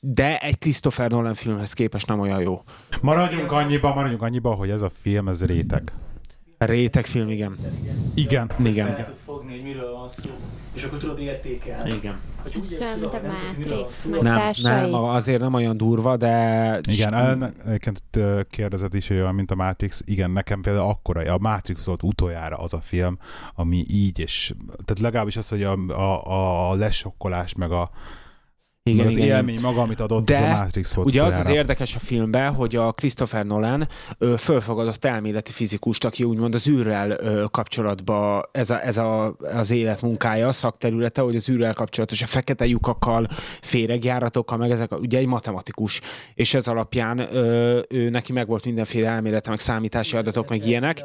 [0.00, 2.62] De egy Christopher Nolan filmhez képest nem olyan jó.
[3.02, 5.92] Maradjunk annyiba, maradjunk annyiba, hogy ez a film, ez réteg.
[6.58, 7.56] Réteg film, igen.
[8.14, 8.50] Igen.
[8.64, 8.94] Igen.
[8.94, 10.30] Fel tud fogni, hogy miről van szó,
[10.78, 11.90] és akkor tudod értékelni.
[11.92, 12.18] Igen.
[12.42, 16.80] Hogy Ez mint a Matrix, meg- Nem, nem, azért nem olyan durva, de...
[16.90, 20.02] Igen, egyébként ö, kérdezed is, hogy olyan, mint a Matrix.
[20.04, 23.18] Igen, nekem például akkora, a Matrix volt utoljára az a film,
[23.54, 27.90] ami így, és tehát legalábbis az, hogy a, a, a lesokkolás, meg a,
[28.88, 29.36] igen, az igen, igen.
[29.36, 32.54] élmény maga, amit adott, De az a Matrix volt Ugye az az érdekes a filmben,
[32.54, 38.70] hogy a Christopher Nolan ö, fölfogadott elméleti fizikust, aki úgymond az űrrel ö, kapcsolatba, ez,
[38.70, 43.26] a, ez a, az életmunkája, a szakterülete, hogy az űrrel kapcsolatos, a fekete lyukakkal,
[43.60, 46.00] féregjáratokkal, meg ezek, ugye egy matematikus,
[46.34, 51.02] és ez alapján ö, ő, neki meg volt mindenféle elmélete, meg számítási adatok, meg ilyenek,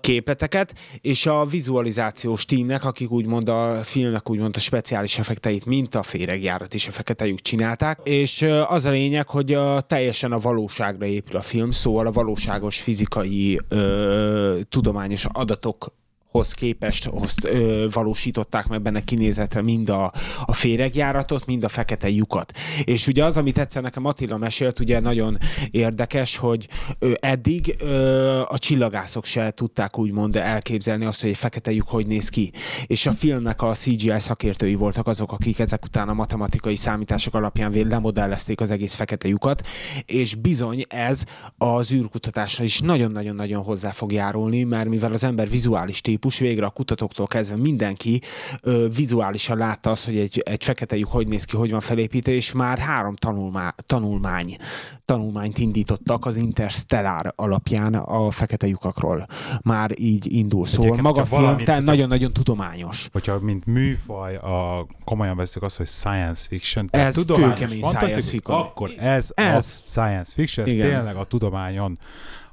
[0.00, 6.02] képleteket, és a vizualizációs tímnek, akik úgymond a filmnek úgymond a speciális effekteit, mint a
[6.02, 11.06] féregjárat és a fekete lyuk csinálták, és az a lényeg, hogy a, teljesen a valóságra
[11.06, 15.92] épül a film, szóval a valóságos fizikai ö, tudományos adatok
[16.36, 20.12] hoz képest azt ö, valósították meg benne kinézetre mind a,
[20.46, 22.52] a féregjáratot, mind a fekete lyukat.
[22.84, 25.38] És ugye az, amit egyszer nekem Attila mesélt, ugye nagyon
[25.70, 26.68] érdekes, hogy
[26.98, 32.06] ö, eddig ö, a csillagászok se tudták úgymond elképzelni azt, hogy egy fekete lyuk hogy
[32.06, 32.52] néz ki.
[32.86, 37.72] És a filmnek a CGI szakértői voltak azok, akik ezek után a matematikai számítások alapján
[37.88, 39.66] lemodellezték az egész fekete lyukat,
[40.06, 41.24] és bizony ez
[41.58, 46.70] az űrkutatásra is nagyon-nagyon-nagyon hozzá fog járulni, mert mivel az ember vizuális típus, végre a
[46.70, 48.20] kutatóktól kezdve mindenki
[48.62, 52.32] ö, vizuálisan látta azt, hogy egy, egy fekete lyuk hogy néz ki, hogy van felépítve,
[52.32, 54.56] és már három tanulmá, tanulmány,
[55.04, 59.26] tanulmányt indítottak az Interstellar alapján a fekete lyukakról.
[59.62, 60.66] Már így indul.
[60.66, 63.08] Szóval maga a film nagyon-nagyon tudományos.
[63.12, 68.58] Hogyha mint műfaj a, komolyan veszük azt, hogy science fiction, tehát Ez tudományos, science fiction.
[68.60, 69.54] akkor ez, Ez.
[69.54, 70.88] a science fiction, ez Igen.
[70.88, 71.98] tényleg a tudományon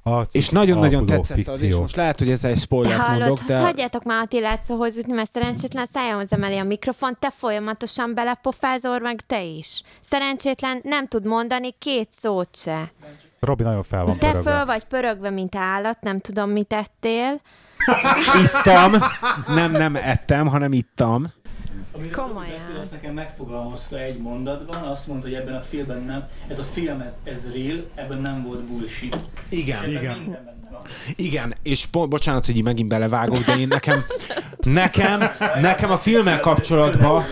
[0.04, 1.80] a És nagyon-nagyon tetszett az, és fikció.
[1.80, 3.60] most lehet, hogy ez egy spoilert Hallod, mondok, de...
[3.60, 9.22] hagyjátok már Attilát szóhoz jutni, mert szerencsétlen szájához emeli a mikrofon, te folyamatosan belepofázol, meg
[9.28, 9.82] te is.
[10.02, 12.92] Szerencsétlen nem tud mondani két szót se.
[13.40, 14.52] Robi nagyon fel van Te pörögve.
[14.52, 17.42] föl vagy pörögve, mint állat, nem tudom, mit ettél.
[18.44, 18.92] Ittam,
[19.48, 21.32] nem, nem ettem, hanem ittam.
[21.96, 22.52] Amiről Komolyan.
[22.52, 26.64] Beszél, azt nekem megfogalmazta egy mondatban, azt mondta, hogy ebben a filmben nem, ez a
[26.64, 29.18] film, ez, ez real, ebben nem volt bullshit.
[29.50, 29.90] Igen.
[29.90, 30.18] Igen.
[30.18, 30.82] minden benne van.
[31.16, 34.04] Igen, és po- bocsánat, hogy megint belevágok, de én nekem,
[34.62, 35.22] nekem,
[35.62, 37.24] nekem a filmmel kapcsolatban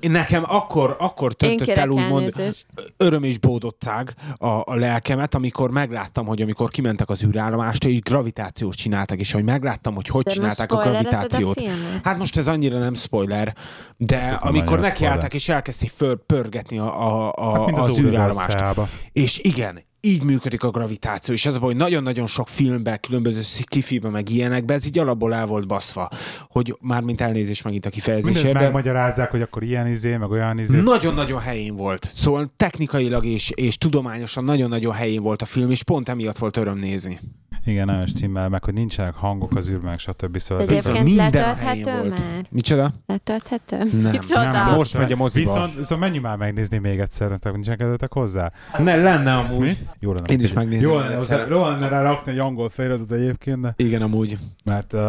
[0.00, 2.66] nekem akkor, akkor töltött el úgymond elnézést.
[2.96, 8.74] öröm és bódottság a, a lelkemet, amikor megláttam, hogy amikor kimentek az űrállomást, és gravitációt
[8.74, 11.58] csináltak, és hogy megláttam, hogy hogy De most csinálták a gravitációt.
[11.58, 11.62] A?
[12.02, 13.54] Hát most ez annyira nem spoiler,
[13.96, 18.64] de nem amikor nekiálltak és elkezdték föl, pörgetni a, a, a, Hát, az, az űrállomást.
[19.12, 23.40] És igen, így működik a gravitáció, és ez a baj, hogy nagyon-nagyon sok filmben, különböző
[23.40, 26.08] skifiben, meg ilyenekben, ez így alapból el volt baszva,
[26.48, 30.30] hogy már mint elnézés megint a Mindent kifejezésért, de megmagyarázzák, hogy akkor ilyen izé, meg
[30.30, 30.80] olyan izé.
[30.80, 32.10] nagyon-nagyon helyén volt.
[32.14, 36.78] Szóval technikailag és, és tudományosan nagyon-nagyon helyén volt a film, és pont emiatt volt öröm
[36.78, 37.18] nézni.
[37.66, 40.38] Igen, nagyon stimmel, meg hogy nincsenek hangok az űrben, stb.
[40.38, 42.46] Szóval az Egyébként minden letölthető már?
[42.50, 42.92] Micsoda?
[43.06, 43.76] Letölthető?
[43.76, 44.10] Nem.
[44.20, 44.50] Micsoda?
[44.50, 45.52] Nem, most megy a moziba.
[45.52, 48.52] Viszont, viszont menjünk már megnézni még egyszer, nektek nincsenek kedvetek hozzá?
[48.78, 49.60] Ne, lenne amúgy.
[49.60, 49.72] Mi?
[49.98, 50.26] Jó lenne.
[50.26, 50.90] Én is megnézem.
[50.90, 54.36] Jó lenne, hozzá, jó lenne rá rakni egy angol feliratot egyébként, de, Igen, amúgy.
[54.64, 55.00] mert uh,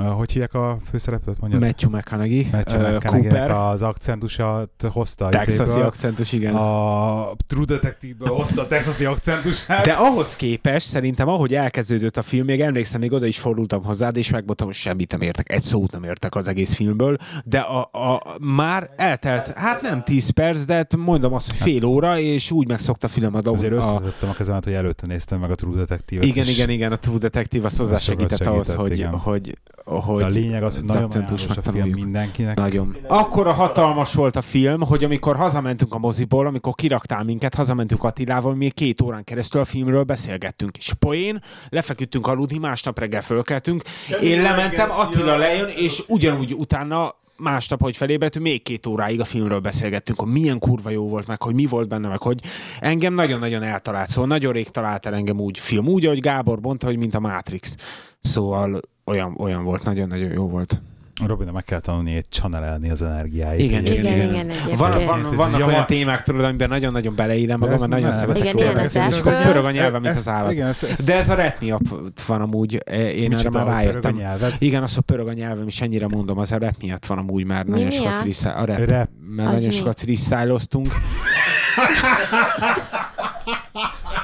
[0.00, 1.62] hogy hívják a főszereplőt, mondjad?
[1.62, 5.84] Matthew McConaughey, Matthew McConaughey-nek az akcentusát hozta texasi izéből.
[5.84, 6.54] akcentus, igen.
[6.54, 9.84] A True Detective-ből hozta a texasi akcentusát.
[9.84, 14.16] De ahhoz képest, szerintem, ahogy elkezdődött a film, még emlékszem, még oda is fordultam hozzád,
[14.16, 17.80] és megmondtam, hogy semmit nem értek, egy szót nem értek az egész filmből, de a,
[17.92, 22.50] a, már eltelt, hát nem 10 perc, de hát mondom azt, hogy fél óra, és
[22.50, 23.52] úgy megszokta a film a dolgot.
[23.52, 26.26] Azért összetettem a kezemet, hogy előtte néztem meg a True Detective-et.
[26.26, 29.18] igen, igen, igen, a True Detective az Az hozzásegített sokat ahhoz, segített, hogy, igen.
[29.18, 32.56] hogy, hogy De a lényeg az, hogy nagyon ajánlós a film mindenkinek.
[32.56, 32.96] Nagyon.
[33.06, 38.54] Akkora hatalmas volt a film, hogy amikor hazamentünk a moziból, amikor kiraktál minket, hazamentünk Attilával,
[38.54, 40.76] mi két órán keresztül a filmről beszélgettünk.
[40.76, 43.82] És poén, lefeküdtünk aludni, másnap reggel fölkeltünk,
[44.20, 49.60] én lementem, Attila lejön, és ugyanúgy utána másnap, hogy felébredtünk, még két óráig a filmről
[49.60, 52.40] beszélgettünk, hogy milyen kurva jó volt, meg hogy mi volt benne, meg hogy
[52.80, 54.08] engem nagyon-nagyon eltalált.
[54.08, 57.20] Szóval nagyon rég talált el engem úgy film, úgy, ahogy Gábor mondta, hogy mint a
[57.20, 57.76] Matrix.
[58.20, 60.80] Szóval olyan, olyan volt, nagyon-nagyon jó volt.
[61.26, 63.60] Robina meg kell tanulni egy channelelni az energiáit.
[63.60, 64.76] Igen, Igen, igen, igen, igen.
[64.76, 68.12] Van, van, Ez vannak java- olyan témák, tudod, amiben nagyon-nagyon beleélem De magam, mert nagyon
[68.12, 70.52] szeretek Igen, az beszélni, és akkor pörög a nyelvem, mint az állat.
[70.52, 74.20] Igen, ezt, ezt, De ez a rap miatt van amúgy, eh, én erre már rájöttem.
[74.58, 77.44] Igen, az, hogy pörög a nyelvem, és ennyire mondom, az a rap miatt van amúgy
[77.44, 78.88] már Mi nagyon sokat freestyle, a rap, Rap.
[78.88, 79.70] mert Az nagyon mi?
[79.70, 80.88] sokat freestyloztunk.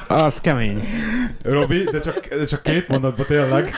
[0.07, 0.83] Az kemény.
[1.43, 3.73] Robi, de csak, de csak két mondatban tényleg.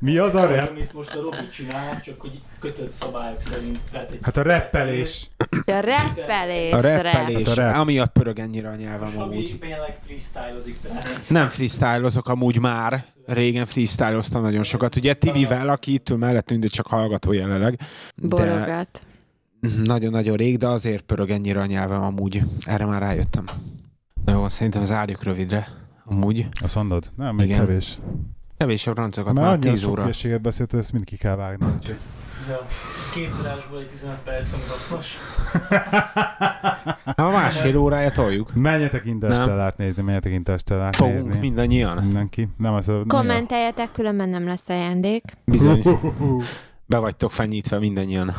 [0.00, 0.68] Mi az a rap?
[0.70, 3.78] Amit most a Robi csinál, csak hogy kötött szabályok szerint.
[3.92, 5.30] Tehát egy Hát a rappelés.
[5.48, 6.72] A reppelés.
[6.72, 7.02] A rap.
[7.02, 7.76] rappelés, Hát a rap.
[7.76, 9.58] amiatt pörög ennyire a nyelvem Most Robi amúgy.
[9.60, 13.04] tényleg freestylozik, tehát Nem freestylozok amúgy már.
[13.26, 14.96] Régen freestyloztam nagyon sokat.
[14.96, 17.80] Ugye Tibivel, aki itt ül mellettünk, de csak hallgató jelenleg.
[18.16, 19.00] De Borogat.
[19.84, 22.42] nagyon-nagyon rég, de azért pörög ennyire a nyelvem amúgy.
[22.60, 23.44] Erre már rájöttem.
[24.24, 25.68] Na jó, szerintem zárjuk rövidre.
[26.04, 26.48] Amúgy.
[26.62, 27.10] Azt mondod?
[27.16, 27.58] Nem, még Igen.
[27.58, 27.98] kevés.
[28.58, 30.02] Kevés a francokat, Mert már annyira 10 sok óra.
[30.02, 31.66] hülyeséget beszélt, ezt mind ki kell vágni.
[32.48, 32.66] ja,
[33.14, 35.16] két órásból egy 15 perc, ami hasznos.
[37.16, 38.54] Na, a másfél órája toljuk.
[38.54, 41.38] Menjetek Interstellárt nézni, menjetek Interstellárt Fogunk nézni.
[41.38, 41.96] mindannyian.
[41.96, 42.48] Mindenki.
[42.56, 43.02] Nem az a...
[43.06, 45.22] Kommenteljetek, különben nem lesz ajándék.
[45.44, 45.82] Bizony.
[46.86, 48.34] Be vagytok fenyítve mindannyian.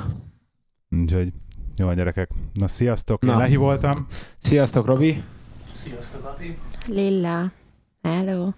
[1.02, 1.34] Úgyhogy
[1.76, 2.30] jó van, gyerekek.
[2.54, 3.24] Na, sziasztok.
[3.24, 3.38] Én Na.
[3.38, 4.08] Lehi voltam.
[4.38, 5.24] Sziasztok, Robi!
[5.74, 6.58] Sziasztok, Ati!
[6.88, 7.52] Lilla.
[8.02, 8.50] Hello.